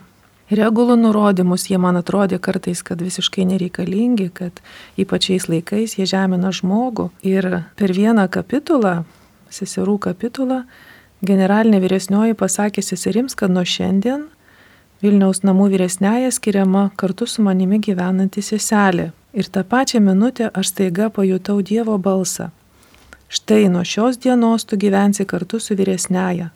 Regulų 0.54 0.98
nurodymus 1.00 1.70
jie 1.70 1.80
man 1.80 1.98
atrodė 1.98 2.38
kartais, 2.44 2.84
kad 2.84 3.02
visiškai 3.02 3.46
nereikalingi, 3.48 4.28
kad 4.36 4.60
ypač 5.00 5.30
šiais 5.30 5.48
laikais 5.50 5.96
jie 5.98 6.06
žemina 6.10 6.52
žmogų. 6.54 7.10
Ir 7.26 7.48
per 7.80 7.94
vieną 7.96 8.28
kapitulą, 8.30 9.04
seserų 9.50 9.98
kapitulą, 10.04 10.64
generalinė 11.26 11.80
vyresnioji 11.82 12.38
pasakė 12.38 12.84
seserims, 12.84 13.38
kad 13.40 13.54
nuo 13.56 13.64
šiandien 13.64 14.28
Vilniaus 15.04 15.42
namų 15.44 15.66
vyresnėje 15.74 16.30
skiriama 16.32 16.86
kartu 16.96 17.26
su 17.28 17.44
manimi 17.44 17.82
gyvenanti 17.84 18.40
seselė. 18.40 19.10
Ir 19.36 19.50
tą 19.52 19.66
pačią 19.68 20.00
minutę 20.00 20.48
aš 20.54 20.72
staiga 20.72 21.10
pajutau 21.12 21.60
Dievo 21.60 21.98
balsą. 22.00 22.52
Štai 23.28 23.68
nuo 23.74 23.84
šios 23.84 24.22
dienos 24.24 24.64
tu 24.64 24.80
gyvensi 24.80 25.26
kartu 25.28 25.60
su 25.60 25.76
vyresnėje 25.76 26.52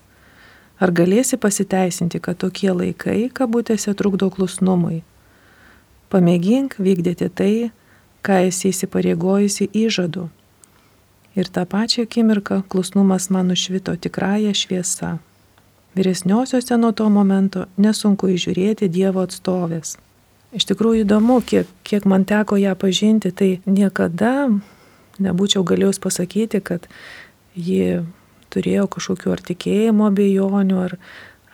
Ar 0.78 0.94
galėsi 0.94 1.40
pasiteisinti, 1.42 2.20
kad 2.22 2.38
tokie 2.38 2.70
laikai, 2.70 3.32
kabutėse, 3.34 3.94
trukdo 3.98 4.30
klusnumui? 4.30 5.02
Pamėgink 6.14 6.78
vykdyti 6.78 7.30
tai, 7.34 7.54
ką 8.22 8.44
esi 8.48 8.70
įsipareigojusi 8.70 9.70
įžadu. 9.74 10.28
Ir 11.38 11.50
tą 11.54 11.66
pačią 11.70 12.06
akimirką 12.06 12.62
klusnumas 12.70 13.30
man 13.34 13.50
nušvito 13.52 13.96
tikrąją 14.06 14.54
šviesą. 14.58 15.18
Vyresniosiuose 15.98 16.78
nuo 16.78 16.92
to 16.94 17.10
momento 17.10 17.66
nesunku 17.78 18.30
įžiūrėti 18.36 18.90
Dievo 18.94 19.26
atstovės. 19.26 19.98
Iš 20.54 20.70
tikrųjų 20.70 21.04
įdomu, 21.06 21.40
kiek, 21.42 21.70
kiek 21.84 22.06
man 22.06 22.26
teko 22.26 22.58
ją 22.62 22.76
pažinti, 22.78 23.34
tai 23.34 23.50
niekada 23.66 24.50
nebūčiau 25.18 25.66
galėjus 25.66 26.00
pasakyti, 26.02 26.62
kad 26.62 26.86
ji 27.58 28.06
turėjo 28.58 28.88
kažkokiu 28.98 29.34
ar 29.36 29.44
tikėjimo 29.46 30.10
abejonių, 30.10 30.80
ar, 30.90 30.98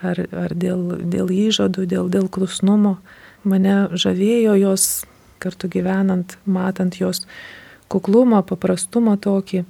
ar, 0.02 0.22
ar 0.44 0.54
dėl, 0.56 1.04
dėl 1.04 1.32
įžadų, 1.32 1.86
dėl, 1.90 2.08
dėl 2.12 2.30
klusnumo. 2.32 2.96
Mane 3.44 3.90
žavėjo 3.92 4.56
jos 4.56 5.04
kartu 5.44 5.68
gyvenant, 5.68 6.38
matant 6.48 6.96
jos 6.96 7.26
kuklumą, 7.92 8.40
paprastumą 8.48 9.18
tokį. 9.20 9.64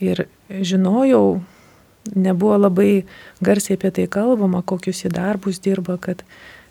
Ir 0.00 0.24
žinojau, 0.48 1.42
nebuvo 2.14 2.56
labai 2.58 3.04
garsiai 3.44 3.76
apie 3.78 3.92
tai 3.94 4.06
kalbama, 4.10 4.62
kokius 4.66 5.04
į 5.06 5.12
darbus 5.14 5.60
dirba, 5.62 5.98
kad 6.00 6.24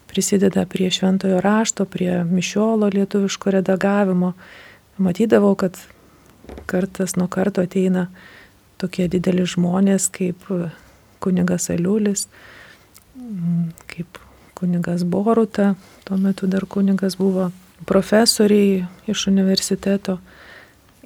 prisideda 0.10 0.65
prie 0.65 0.89
šventojo 0.92 1.39
rašto, 1.46 1.86
prie 1.86 2.24
mišiolo 2.26 2.89
lietuviško 2.96 3.54
redagavimo. 3.60 4.34
Matydavau, 5.00 5.54
kad 5.56 5.78
kartas 6.65 7.15
nuo 7.15 7.30
karto 7.32 7.63
ateina 7.63 8.10
tokie 8.80 9.08
dideli 9.12 9.46
žmonės 9.48 10.08
kaip 10.15 10.46
kunigas 11.20 11.70
Aliulis, 11.74 12.28
kaip 13.92 14.20
kunigas 14.60 15.04
Boruta, 15.04 15.74
tuo 16.08 16.18
metu 16.18 16.48
dar 16.48 16.65
kunigas 16.68 17.18
buvo 17.20 17.50
profesoriai 17.88 18.86
iš 19.08 19.28
universiteto 19.32 20.18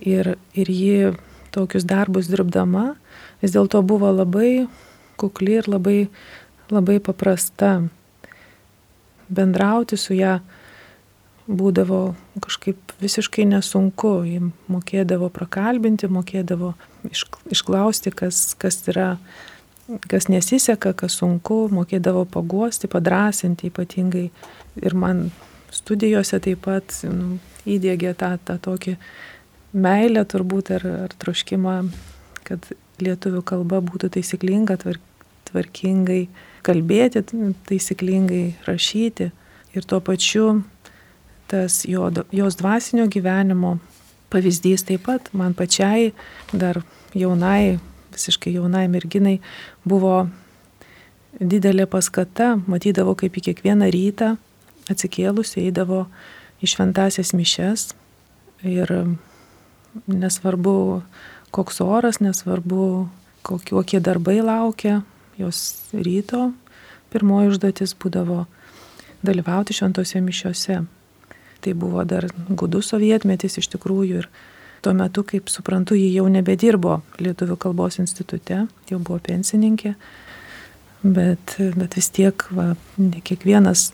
ir, 0.02 0.36
ir 0.54 0.70
ji 0.70 1.14
tokius 1.54 1.86
darbus 1.86 2.30
dirbdama 2.32 2.94
vis 3.42 3.54
dėlto 3.54 3.84
buvo 3.86 4.10
labai 4.14 4.66
kukli 5.20 5.60
ir 5.60 5.70
labai, 5.70 6.08
labai 6.74 6.98
paprasta. 7.04 7.84
Bendrauti 9.34 9.98
su 9.98 10.16
ją 10.18 10.40
būdavo 11.48 12.02
kažkaip 12.44 12.96
visiškai 13.04 13.46
nesunku, 13.50 14.16
ji 14.28 14.42
mokėdavo 14.72 15.30
prakalbinti, 15.34 16.08
mokėdavo 16.08 16.74
išklausti, 17.12 18.12
kas, 18.16 18.54
kas 18.60 18.82
yra, 18.92 19.18
kas 20.10 20.30
nesiseka, 20.32 20.94
kas 20.98 21.18
sunku, 21.20 21.66
mokėdavo 21.74 22.26
paguosti, 22.32 22.90
padrasinti 22.92 23.70
ypatingai. 23.72 24.30
Ir 24.82 24.96
man 24.98 25.28
studijose 25.74 26.40
taip 26.44 26.64
pat 26.68 26.96
nu, 27.10 27.38
įdėgė 27.70 28.14
tą, 28.20 28.36
tą 28.46 28.58
tokį 28.62 28.98
meilę 29.74 30.24
turbūt 30.30 30.74
ar, 30.78 30.88
ar 31.08 31.16
troškimą, 31.20 31.78
kad 32.48 32.68
lietuvių 33.04 33.42
kalba 33.48 33.82
būtų 33.84 34.12
taisyklinga, 34.18 34.78
tvarkingai 35.50 36.28
kalbėti, 36.66 37.24
taisyklingai 37.70 38.44
rašyti. 38.68 39.32
Ir 39.74 39.88
tuo 39.90 39.98
pačiu 40.06 40.62
tas 41.50 41.82
jo, 41.90 42.08
jos 42.34 42.58
dvasinio 42.60 43.08
gyvenimo 43.12 43.78
pavyzdys 44.34 44.86
taip 44.90 45.06
pat 45.08 45.30
man 45.38 45.54
pačiai, 45.58 46.12
dar 46.52 46.82
jaunai, 47.18 47.80
visiškai 48.14 48.56
jaunai 48.58 48.88
merginai, 48.92 49.40
buvo 49.86 50.28
didelė 51.40 51.86
paskata, 51.90 52.56
matydavo 52.70 53.16
kaip 53.18 53.38
į 53.38 53.48
kiekvieną 53.50 53.90
rytą 53.94 54.34
atsikėlus 54.92 55.56
eidavo 55.62 56.06
į 56.64 56.70
šventasias 56.74 57.34
mišes 57.36 57.94
ir 58.68 58.92
nesvarbu, 60.08 61.04
koks 61.54 61.82
oras, 61.86 62.20
nesvarbu, 62.24 63.08
kokie 63.44 64.02
darbai 64.04 64.40
laukia, 64.42 65.02
jos 65.38 65.84
ryto 65.94 66.52
pirmoji 67.14 67.52
užduotis 67.52 67.94
būdavo 68.02 68.44
dalyvauti 69.26 69.76
šventose 69.78 70.22
mišiuose. 70.24 70.82
Tai 71.64 71.74
buvo 71.80 72.04
dar 72.04 72.28
gudus 72.50 72.92
sovietmetis 72.92 73.58
iš 73.62 73.70
tikrųjų 73.76 74.24
ir 74.24 74.28
tuo 74.84 74.92
metu, 74.98 75.24
kaip 75.24 75.48
suprantu, 75.52 75.96
ji 75.96 76.10
jau 76.12 76.28
nebedirbo 76.28 77.00
Lietuvų 77.24 77.56
kalbos 77.62 78.02
institute, 78.04 78.66
jau 78.92 79.00
buvo 79.00 79.22
pensininkė, 79.24 79.94
bet, 81.04 81.56
bet 81.80 81.96
vis 81.96 82.10
tiek 82.12 82.44
va, 82.52 82.74
ne 83.00 83.24
kiekvienas 83.24 83.92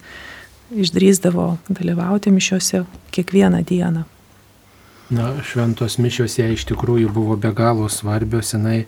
išdrįsdavo 0.70 1.52
dalyvauti 1.70 2.34
mišiuose 2.34 2.86
kiekvieną 3.14 3.62
dieną. 3.70 4.06
Na, 5.10 5.32
šventos 5.42 5.98
mišios 5.98 6.36
jai 6.38 6.52
iš 6.54 6.68
tikrųjų 6.70 7.10
buvo 7.14 7.34
be 7.42 7.50
galo 7.58 7.88
svarbios, 7.90 8.52
jinai 8.54 8.84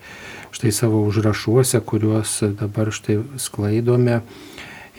štai 0.53 0.69
savo 0.75 0.99
užrašuose, 1.07 1.81
kuriuos 1.81 2.35
dabar 2.59 2.91
štai 2.93 3.17
sklaidome, 3.41 4.19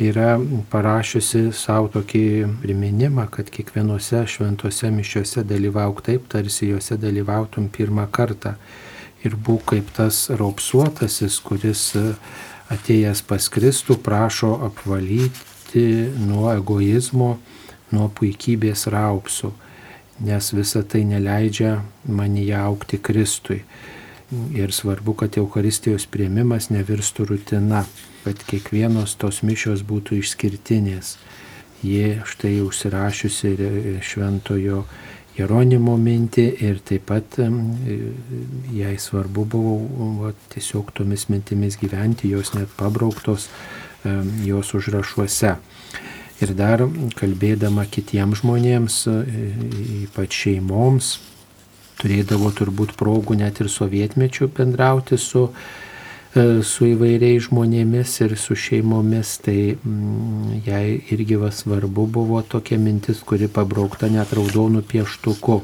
yra 0.01 0.37
parašiusi 0.73 1.51
savo 1.57 1.91
tokį 1.93 2.25
priminimą, 2.63 3.27
kad 3.33 3.51
kiekvienose 3.53 4.25
šventose 4.31 4.91
mišiuose 4.95 5.45
dalyvauk 5.45 6.01
taip, 6.07 6.29
tarsi 6.33 6.71
juose 6.71 6.97
dalyvautum 7.01 7.69
pirmą 7.73 8.07
kartą. 8.13 8.57
Ir 9.23 9.37
būk 9.37 9.75
kaip 9.75 9.91
tas 9.95 10.25
raupsuotasis, 10.35 11.39
kuris 11.45 11.93
atėjęs 12.73 13.23
pas 13.29 13.49
Kristų 13.53 13.99
prašo 14.03 14.57
apvalyti 14.67 15.85
nuo 16.19 16.49
egoizmo, 16.55 17.37
nuo 17.93 18.09
puikybės 18.17 18.89
raupsų 18.91 19.53
nes 20.23 20.53
visa 20.53 20.83
tai 20.83 21.05
neleidžia 21.05 21.83
manyje 22.07 22.57
aukti 22.57 22.99
Kristui. 22.99 23.63
Ir 24.55 24.73
svarbu, 24.73 25.15
kad 25.19 25.37
Euharistijos 25.37 26.07
prieimimas 26.09 26.71
nevirstų 26.73 27.27
rutina, 27.29 27.83
kad 28.25 28.43
kiekvienos 28.49 29.17
tos 29.21 29.43
mišios 29.47 29.85
būtų 29.87 30.21
išskirtinės. 30.23 31.17
Jie 31.83 32.23
štai 32.29 32.61
užsirašiusi 32.63 33.57
šventojo 34.07 34.85
Jeronimo 35.33 35.97
mintį 35.97 36.45
ir 36.61 36.83
taip 36.85 37.07
pat 37.09 37.39
jai 38.77 38.93
svarbu 39.01 39.47
buvo 39.55 39.77
va, 40.21 40.35
tiesiog 40.53 40.93
tomis 40.95 41.25
mintimis 41.33 41.79
gyventi, 41.81 42.31
jos 42.31 42.53
net 42.55 42.71
pabrauktos 42.77 43.49
jos 44.45 44.75
užrašuose. 44.75 45.57
Ir 46.43 46.55
dar 46.59 46.83
kalbėdama 47.19 47.85
kitiems 47.87 48.41
žmonėms, 48.41 48.97
e, 49.07 49.15
ypač 50.03 50.41
šeimoms, 50.43 51.13
turėdavo 52.01 52.51
turbūt 52.59 52.97
progų 52.99 53.37
net 53.39 53.61
ir 53.63 53.71
sovietmečių 53.71 54.49
bendrauti 54.57 55.19
su, 55.23 55.51
su 56.65 56.87
įvairiais 56.89 57.45
žmonėmis 57.51 58.15
ir 58.25 58.37
su 58.41 58.57
šeimomis, 58.57 59.35
tai 59.45 59.75
mm, 59.77 60.63
jai 60.65 61.03
irgi 61.13 61.37
svarbu 61.53 62.07
buvo 62.07 62.41
tokia 62.43 62.79
mintis, 62.79 63.21
kuri 63.21 63.49
pabraukta 63.53 64.09
net 64.09 64.33
raudonų 64.33 64.81
pieštuku. 64.89 65.61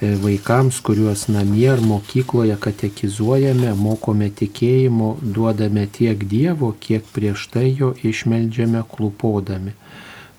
E, 0.00 0.14
vaikams, 0.16 0.80
kuriuos 0.80 1.26
namie 1.28 1.68
ar 1.68 1.82
mokykloje 1.84 2.56
katekizuojame, 2.56 3.74
mokome 3.76 4.30
tikėjimo, 4.30 5.18
duodame 5.20 5.84
tiek 5.86 6.24
Dievo, 6.24 6.72
kiek 6.80 7.04
prieš 7.12 7.50
tai 7.52 7.74
jo 7.76 7.92
išmeldžiame 8.02 8.80
klupodami. 8.88 9.74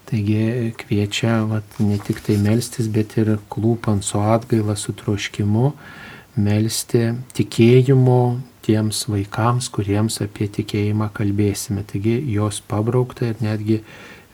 Taigi 0.10 0.74
kviečia 0.82 1.44
vat, 1.46 1.78
ne 1.78 2.00
tik 2.02 2.24
tai 2.26 2.40
melstis, 2.42 2.90
bet 2.90 3.14
ir 3.22 3.38
klūpant 3.54 4.02
su 4.02 4.18
atgaila, 4.18 4.76
su 4.76 4.98
troškimu, 4.98 5.72
melsti 6.42 7.14
tikėjimo 7.38 8.20
tiems 8.64 9.04
vaikams, 9.12 9.70
kuriems 9.74 10.22
apie 10.24 10.48
tikėjimą 10.58 11.10
kalbėsime. 11.18 11.84
Taigi 11.90 12.18
jos 12.34 12.62
pabraukta 12.68 13.32
ir 13.32 13.44
netgi 13.44 13.82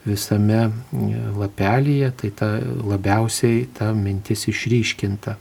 visame 0.06 0.70
lapelyje, 1.38 2.12
tai 2.22 2.32
ta, 2.36 2.50
labiausiai 2.62 3.68
ta 3.76 3.92
mintis 3.94 4.48
išryškinta. 4.52 5.38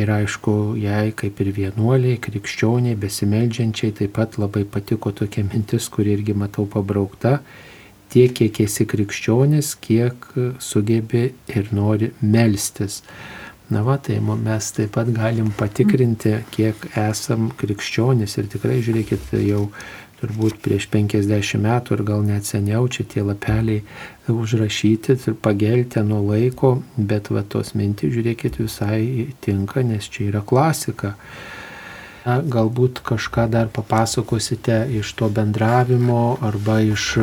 Ir 0.00 0.10
aišku, 0.14 0.76
jai 0.80 1.10
kaip 1.18 1.40
ir 1.42 1.50
vienuoliai, 1.56 2.20
krikščioniai, 2.22 2.96
besimeldžiančiai 3.00 3.92
taip 3.98 4.14
pat 4.16 4.38
labai 4.40 4.62
patiko 4.64 5.12
tokia 5.12 5.44
mintis, 5.44 5.90
kuri 5.92 6.14
irgi 6.16 6.36
matau 6.36 6.64
pabraukta 6.70 7.40
tiek, 8.10 8.32
kiek 8.34 8.62
esi 8.64 8.86
krikščionis, 8.88 9.74
kiek 9.82 10.26
sugebi 10.62 11.30
ir 11.52 11.70
nori 11.74 12.10
melstis. 12.22 13.02
Na 13.70 13.84
va, 13.86 13.96
tai 14.02 14.18
mes 14.18 14.72
taip 14.74 14.96
pat 14.96 15.10
galim 15.14 15.52
patikrinti, 15.54 16.32
kiek 16.50 16.88
esam 16.98 17.52
krikščionis 17.54 18.34
ir 18.40 18.48
tikrai 18.50 18.80
žiūrėkit, 18.82 19.28
jau 19.46 19.68
turbūt 20.20 20.58
prieš 20.64 20.88
50 20.92 21.62
metų 21.62 21.96
ir 21.96 22.02
gal 22.08 22.24
net 22.26 22.48
seniau 22.48 22.88
čia 22.92 23.06
tie 23.08 23.22
lapeliai 23.24 23.84
užrašyti 24.30 25.16
ir 25.16 25.38
pagelti 25.42 26.02
nuo 26.04 26.20
laiko, 26.32 26.80
bet 26.96 27.30
va 27.30 27.44
tos 27.46 27.72
mintys, 27.78 28.12
žiūrėkit, 28.16 28.60
visai 28.60 29.30
tinka, 29.44 29.86
nes 29.86 30.10
čia 30.10 30.28
yra 30.32 30.42
klasika. 30.42 31.14
Na, 32.26 32.36
galbūt 32.44 33.00
kažką 33.06 33.46
dar 33.48 33.70
papasakosite 33.72 34.82
iš 34.98 35.14
to 35.16 35.30
bendravimo 35.32 36.36
arba 36.44 36.82
iš 36.84 37.14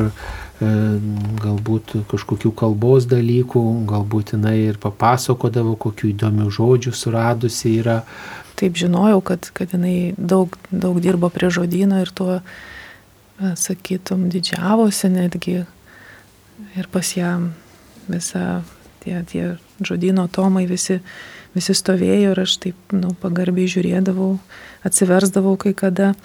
galbūt 0.58 1.94
kažkokių 2.10 2.52
kalbos 2.58 3.06
dalykų, 3.06 3.62
galbūt 3.90 4.34
jinai 4.34 4.56
ir 4.72 4.80
papasakodavo, 4.82 5.76
kokių 5.78 6.10
įdomių 6.16 6.50
žodžių 6.50 6.94
suradusi 6.98 7.76
yra. 7.78 8.00
Taip 8.58 8.78
žinojau, 8.80 9.22
kad, 9.22 9.52
kad 9.54 9.76
jinai 9.76 10.16
daug, 10.18 10.58
daug 10.72 10.98
dirbo 11.04 11.30
prie 11.30 11.52
žodino 11.54 12.02
ir 12.02 12.10
tuo, 12.10 12.40
e, 12.42 13.52
sakytum, 13.54 14.32
didžiavosi 14.34 15.12
netgi. 15.14 15.60
Ir 16.74 16.90
pas 16.90 17.14
ją 17.14 17.52
visa 18.10 18.64
tie, 19.04 19.22
tie 19.30 19.44
žodino 19.86 20.26
tomai 20.26 20.66
visi, 20.66 21.04
visi 21.54 21.78
stovėjo 21.78 22.34
ir 22.34 22.42
aš 22.48 22.58
taip 22.66 22.98
nu, 22.98 23.14
pagarbiai 23.22 23.70
žiūrėdavau, 23.70 24.40
atsiversdavau 24.90 25.54
kai 25.62 25.76
kada. 25.78 26.16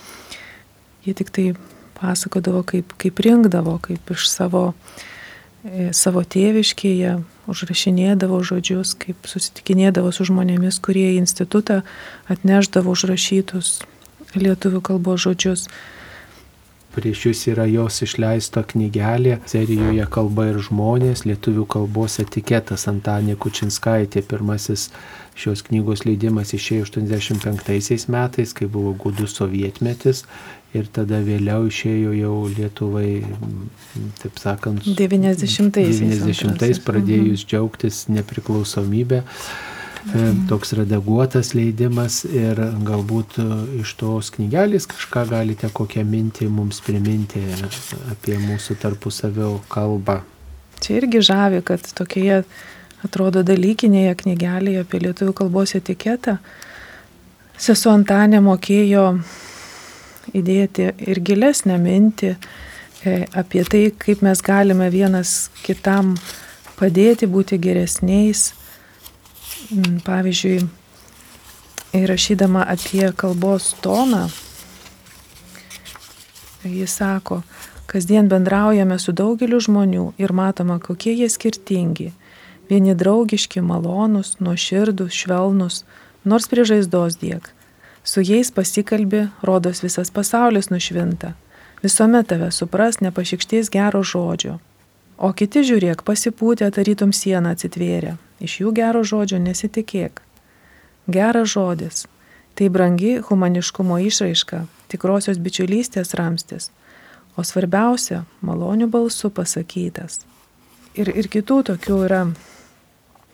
Jie 1.05 1.13
tik 1.19 1.35
tai 1.35 1.47
pasakodavo, 2.03 2.65
kaip, 2.67 2.93
kaip 3.01 3.23
rinkdavo, 3.25 3.79
kaip 3.87 4.13
iš 4.15 4.27
savo, 4.31 4.73
e, 5.65 5.93
savo 5.97 6.25
tėviškėje 6.27 7.17
užrašinėdavo 7.51 8.43
žodžius, 8.47 8.95
kaip 8.99 9.31
susitikinėdavo 9.31 10.13
su 10.15 10.27
žmonėmis, 10.29 10.79
kurie 10.83 11.09
į 11.15 11.23
institutą 11.23 11.81
atneždavo 12.31 12.95
užrašytus 12.95 13.81
lietuvių 14.39 14.83
kalbos 14.85 15.27
žodžius. 15.27 15.67
Prieš 16.93 17.23
jūs 17.25 17.41
yra 17.49 17.65
jos 17.71 18.03
išleista 18.05 18.61
knygelė, 18.69 19.39
serijoje 19.49 20.05
kalba 20.13 20.51
ir 20.51 20.59
žmonės, 20.61 21.25
lietuvių 21.25 21.65
kalbos 21.75 22.19
etiketas 22.21 22.85
Antanė 22.91 23.39
Kučinskaitė, 23.41 24.21
pirmasis 24.29 24.91
šios 25.33 25.65
knygos 25.65 26.05
leidimas 26.05 26.53
išėjo 26.53 26.91
85 26.91 28.11
metais, 28.13 28.53
kai 28.53 28.69
buvo 28.69 28.93
gudus 28.93 29.39
sovietmetis 29.39 30.27
ir 30.77 30.89
tada 30.93 31.21
vėliau 31.25 31.67
išėjo 31.69 32.15
jau 32.17 32.37
Lietuvai, 32.53 33.23
taip 34.23 34.41
sakant, 34.41 34.87
90-ais 34.87 36.01
90 36.01 36.83
pradėjus 36.87 37.45
mhm. 37.45 37.51
džiaugtis 37.51 38.07
nepriklausomybę. 38.13 39.23
Mhm. 40.03 40.47
Toks 40.51 40.73
redaguotas 40.75 41.53
leidimas 41.55 42.25
ir 42.27 42.59
galbūt 42.83 43.37
e, 43.39 43.45
iš 43.85 43.93
tos 44.01 44.33
knygelės 44.35 44.89
kažką 44.91 45.23
galite 45.31 45.71
kokią 45.71 46.03
mintį 46.03 46.49
mums 46.51 46.81
priminti 46.83 47.39
apie 48.11 48.35
mūsų 48.43 48.81
tarpusavio 48.83 49.53
kalbą. 49.71 50.19
Čia 50.83 50.97
irgi 50.99 51.23
žavi, 51.23 51.63
kad 51.63 51.87
tokioje 51.95 52.41
atrodo 53.07 53.45
dalykinėje 53.47 54.17
knygelėje 54.25 54.83
apie 54.83 55.05
lietuvių 55.07 55.37
kalbos 55.39 55.77
etiketą 55.79 56.41
sesuo 57.63 57.95
Antanė 57.95 58.41
mokėjo 58.43 59.07
įdėti 60.31 60.93
ir 61.09 61.21
gilesnę 61.25 61.77
mintį 61.83 62.33
e, 62.33 62.37
apie 63.35 63.65
tai, 63.69 63.83
kaip 63.91 64.23
mes 64.25 64.43
galime 64.45 64.89
vienas 64.93 65.51
kitam 65.67 66.15
padėti 66.79 67.29
būti 67.31 67.59
geresniais. 67.63 68.53
Mm, 69.73 70.01
pavyzdžiui, 70.07 70.63
įrašydama 71.97 72.65
apie 72.73 73.05
kalbos 73.17 73.73
toną, 73.85 74.27
jis 76.65 76.97
sako, 76.99 77.43
kasdien 77.91 78.31
bendraujame 78.33 78.99
su 79.03 79.13
daugeliu 79.13 79.61
žmonių 79.61 80.13
ir 80.21 80.33
matoma, 80.33 80.79
kokie 80.81 81.15
jie 81.15 81.29
skirtingi. 81.31 82.13
Vieni 82.71 82.95
draugiški, 82.97 83.61
malonūs, 83.61 84.39
nuoširdus, 84.41 85.13
švelnus, 85.13 85.83
nors 86.25 86.49
prie 86.49 86.65
žaizdos 86.69 87.19
diek 87.21 87.51
Su 88.05 88.21
jais 88.21 88.51
pasikalbi, 88.51 89.29
rodos 89.43 89.83
visas 89.83 90.11
pasaulis 90.11 90.71
nušvinta. 90.71 91.33
Visuomet 91.83 92.27
tave 92.27 92.51
supras, 92.51 93.01
nepašikšties 93.01 93.71
gero 93.71 94.03
žodžio. 94.03 94.59
O 95.19 95.31
kiti 95.33 95.63
žiūrėk, 95.63 96.03
pasipūtę 96.03 96.67
tarytum 96.75 97.13
sieną 97.15 97.55
atsitvėrė. 97.55 98.17
Iš 98.43 98.59
jų 98.63 98.73
gero 98.75 99.05
žodžio 99.07 99.39
nesitikėk. 99.39 100.23
Geras 101.07 101.55
žodis. 101.55 102.07
Tai 102.55 102.69
brangi 102.69 103.17
humaniškumo 103.23 103.99
išraiška, 104.03 104.67
tikrosios 104.93 105.39
bičiulystės 105.39 106.13
ramstis, 106.19 106.71
o 107.37 107.43
svarbiausia- 107.43 108.25
malonių 108.47 108.91
balsų 108.91 109.31
pasakytas. 109.31 110.21
Ir, 110.95 111.09
ir 111.09 111.29
kitų 111.29 111.63
tokių 111.71 111.99
yra, 112.07 112.23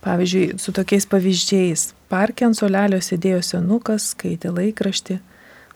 pavyzdžiui, 0.05 0.61
su 0.61 0.73
tokiais 0.73 1.07
pavyzdžiais. 1.07 1.98
Parke 2.09 2.47
ant 2.47 2.57
solelio 2.57 3.03
sėdėjo 3.05 3.43
senukas, 3.45 4.15
skaitė 4.15 4.49
laikraštį, 4.57 5.19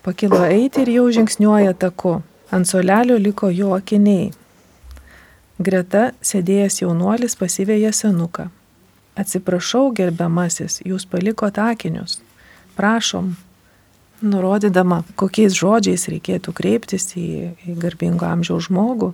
pakilo 0.05 0.41
eiti 0.47 0.87
ir 0.87 0.93
jau 0.95 1.11
žingsniuoja 1.13 1.75
taku. 1.77 2.23
Ant 2.53 2.69
solelio 2.69 3.19
liko 3.21 3.51
jo 3.53 3.73
akiniai. 3.77 4.31
Greta 5.61 6.11
sėdėjęs 6.25 6.83
jaunuolis 6.83 7.37
pasivėja 7.41 7.93
senuką. 7.97 8.49
Atsiprašau, 9.17 9.91
gerbiamasis, 9.93 10.81
jūs 10.89 11.05
palikote 11.09 11.61
akinius. 11.61 12.19
Prašom, 12.77 13.35
nurodydama, 14.25 15.03
kokiais 15.21 15.53
žodžiais 15.57 16.09
reikėtų 16.09 16.55
kreiptis 16.57 17.11
į, 17.19 17.53
į 17.69 17.77
garbingo 17.81 18.25
amžiaus 18.29 18.71
žmogų, 18.71 19.13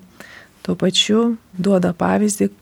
tuo 0.62 0.77
pačiu 0.79 1.25
duoda 1.59 1.91
pavyzdį, 1.99 2.53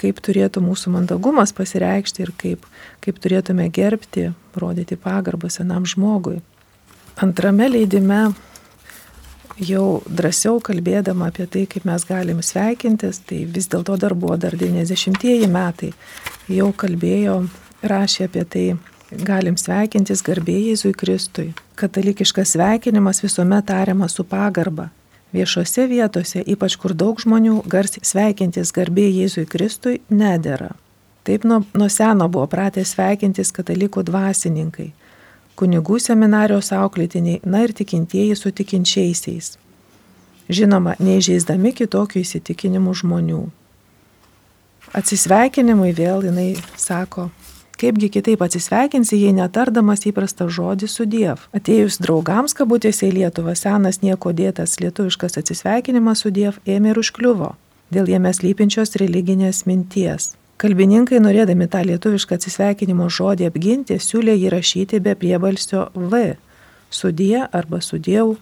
kaip 0.00 0.20
turėtų 0.24 0.62
mūsų 0.64 0.94
mandagumas 0.96 1.52
pasireikšti 1.56 2.24
ir 2.24 2.32
kaip, 2.40 2.68
kaip 3.04 3.18
turėtume 3.20 3.68
gerbti, 3.72 4.30
rodyti 4.56 4.96
pagarbą 5.00 5.50
senam 5.52 5.86
žmogui. 5.88 6.40
Antrame 7.20 7.68
leidime 7.68 8.30
jau 9.60 10.00
drąsiau 10.08 10.60
kalbėdama 10.64 11.28
apie 11.30 11.46
tai, 11.46 11.66
kaip 11.68 11.84
mes 11.88 12.04
galim 12.08 12.40
sveikintis, 12.44 13.20
tai 13.28 13.42
vis 13.44 13.68
dėlto 13.68 13.98
dar 14.00 14.14
buvo 14.16 14.38
dar 14.40 14.56
90-ieji 14.56 15.48
metai, 15.52 15.92
jau 16.48 16.70
kalbėjo, 16.72 17.42
rašė 17.84 18.30
apie 18.30 18.46
tai, 18.54 18.64
galim 19.10 19.58
sveikintis 19.60 20.24
garbėjai 20.24 20.70
Jėzui 20.72 20.94
Kristui. 20.96 21.50
Katalikiškas 21.80 22.54
sveikinimas 22.56 23.22
visuomet 23.24 23.68
tariamas 23.68 24.16
su 24.16 24.24
pagarba. 24.24 24.90
Viešose 25.30 25.86
vietose, 25.86 26.42
ypač 26.42 26.74
kur 26.80 26.94
daug 26.94 27.20
žmonių, 27.22 27.60
garsiai 27.70 28.02
sveikintis 28.06 28.72
garbėjai 28.74 29.12
Jėzui 29.22 29.46
Kristui 29.46 30.00
nedėra. 30.10 30.72
Taip 31.22 31.44
nuo, 31.46 31.60
nuo 31.76 31.86
seno 31.92 32.26
buvo 32.32 32.48
pratę 32.50 32.82
sveikintis 32.82 33.52
katalikų 33.54 34.02
dvasininkai, 34.08 34.88
kunigų 35.60 36.00
seminarijos 36.02 36.72
auklėtiniai, 36.74 37.42
na 37.44 37.62
ir 37.66 37.74
tikintieji 37.76 38.34
su 38.38 38.50
tikinčiaisiais. 38.50 39.52
Žinoma, 40.50 40.96
neižeisdami 40.98 41.70
kitokių 41.78 42.24
įsitikinimų 42.24 42.96
žmonių. 43.04 43.42
Atsisveikinimui 44.98 45.92
vėl 45.94 46.24
jinai 46.26 46.48
sako, 46.74 47.28
Kaipgi 47.80 48.10
kitaip 48.12 48.42
atsisveikinsi, 48.44 49.16
jei 49.22 49.32
netardamas 49.32 50.04
įprastą 50.04 50.50
žodį 50.52 50.88
su 50.90 51.06
Diev. 51.08 51.46
Atėjus 51.56 51.96
draugams 52.04 52.52
kabutėse 52.52 53.06
į 53.08 53.14
Lietuvą, 53.22 53.54
senas 53.56 54.02
nieko 54.04 54.34
dėtas 54.36 54.76
lietuviškas 54.82 55.40
atsisveikinimas 55.40 56.20
su 56.20 56.28
Diev 56.28 56.60
ėmė 56.68 56.92
ir 56.92 57.00
užkliuvo 57.00 57.54
dėl 57.90 58.10
jame 58.10 58.30
slypinčios 58.34 58.94
religinės 59.00 59.64
minties. 59.66 60.34
Kalbininkai, 60.60 61.18
norėdami 61.24 61.66
tą 61.72 61.80
lietuvišką 61.88 62.36
atsisveikinimo 62.36 63.08
žodį 63.08 63.48
apginti, 63.48 63.96
siūlė 63.96 64.36
jį 64.36 64.52
rašyti 64.52 65.00
be 65.00 65.16
priebalsio 65.16 65.88
V- 65.94 66.36
sudie 67.00 67.46
arba 67.50 67.80
sudėjau, 67.80 68.36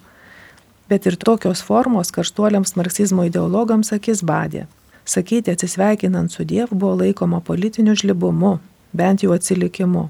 bet 0.89 1.05
ir 1.07 1.15
tokios 1.15 1.61
formos 1.63 2.11
karštuoliams 2.11 2.75
marksizmo 2.75 3.23
ideologams 3.23 3.93
akis 3.93 4.21
badė. 4.21 4.67
Sakyti 5.05 5.51
atsisveikinant 5.51 6.29
su 6.31 6.43
Dievu 6.43 6.75
buvo 6.75 6.95
laikoma 6.97 7.41
politiniu 7.41 7.95
žlibumu, 7.95 8.59
bent 8.93 9.23
jau 9.23 9.33
atsilikimu. 9.35 10.07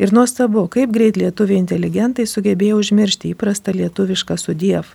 Ir 0.00 0.14
nuostabu, 0.16 0.64
kaip 0.72 0.94
greit 0.94 1.18
lietuviai 1.20 1.60
inteligentai 1.60 2.24
sugebėjo 2.24 2.78
užmiršti 2.80 3.34
įprastą 3.34 3.74
lietuvišką 3.76 4.38
sudiev. 4.40 4.94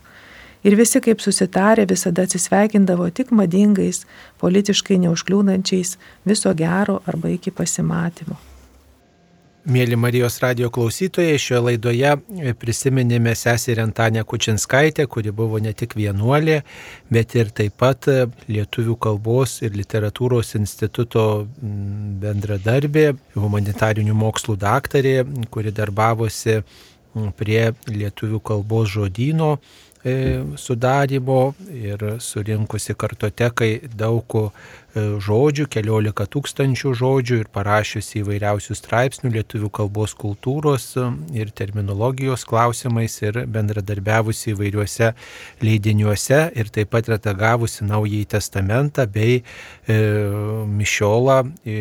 Ir 0.65 0.73
visi 0.79 0.97
kaip 0.97 1.21
susitarė 1.21 1.85
visada 1.91 2.25
atsisveikindavo 2.25 3.11
tik 3.13 3.29
madingais, 3.29 4.01
politiškai 4.41 4.97
neužkliūnančiais 5.03 5.95
viso 6.25 6.55
gero 6.57 7.03
arba 7.05 7.29
iki 7.37 7.53
pasimatymo. 7.53 8.54
Mėly 9.65 9.97
Marijos 9.97 10.35
radio 10.43 10.67
klausytojai, 10.69 11.39
šioje 11.41 11.59
laidoje 11.65 12.11
prisiminėme 12.61 13.31
seserį 13.33 13.81
Antanę 13.81 14.21
Kučinskaitę, 14.29 15.07
kuri 15.09 15.31
buvo 15.33 15.57
ne 15.57 15.71
tik 15.73 15.95
vienuolė, 15.97 16.59
bet 17.09 17.33
ir 17.33 17.49
taip 17.49 17.73
pat 17.81 18.05
Lietuvių 18.45 18.93
kalbos 19.01 19.55
ir 19.65 19.73
literatūros 19.73 20.53
instituto 20.59 21.47
bendradarbė, 22.21 23.07
humanitarinių 23.33 24.13
mokslų 24.21 24.59
daktarė, 24.61 25.15
kuri 25.49 25.73
darbavosi 25.73 26.59
prie 27.33 27.71
Lietuvių 27.89 28.43
kalbos 28.45 28.93
žodino 28.93 29.55
E, 29.55 29.84
sudarimo 30.57 31.55
ir 31.73 32.03
surinkusi 32.21 32.93
kartotekai 32.93 33.69
daug 33.97 34.35
e, 34.37 34.49
žodžių, 35.25 35.65
keliolika 35.71 36.27
tūkstančių 36.29 36.91
žodžių 36.99 37.39
ir 37.41 37.49
parašiusi 37.53 38.21
įvairiausių 38.21 38.77
straipsnių 38.77 39.31
lietuvių 39.33 39.71
kalbos 39.73 40.13
kultūros 40.19 40.91
e, 41.01 41.07
ir 41.41 41.49
terminologijos 41.57 42.45
klausimais 42.45 43.17
ir 43.23 43.41
bendradarbiavusi 43.49 44.53
įvairiuose 44.53 45.11
leidiniuose 45.65 46.41
ir 46.53 46.69
taip 46.69 46.93
pat 46.93 47.09
redagavusi 47.15 47.89
Naująjį 47.89 48.29
testamentą 48.37 49.07
bei 49.09 49.41
e, 49.41 49.99
Mišiolą, 50.69 51.41
e, 51.65 51.79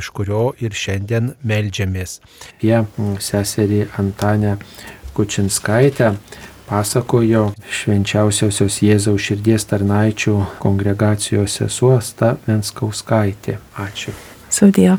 iš 0.00 0.08
kurio 0.16 0.54
ir 0.64 0.72
šiandien 0.72 1.34
melžiamės. 1.44 2.22
Jie 2.64 2.80
seserį 3.20 3.84
Antanę 4.00 4.56
Kučinskaitę 5.12 6.14
pasakojo 6.68 7.48
švenčiausiosios 7.80 8.80
Jėzaus 8.84 9.28
širdies 9.28 9.68
tarnaičių 9.70 10.38
kongregacijos 10.62 11.60
sesuo 11.60 11.96
Sta 12.04 12.36
Venskauskaitė. 12.46 13.58
Ačiū. 13.88 14.14
Sudie. 14.52 14.92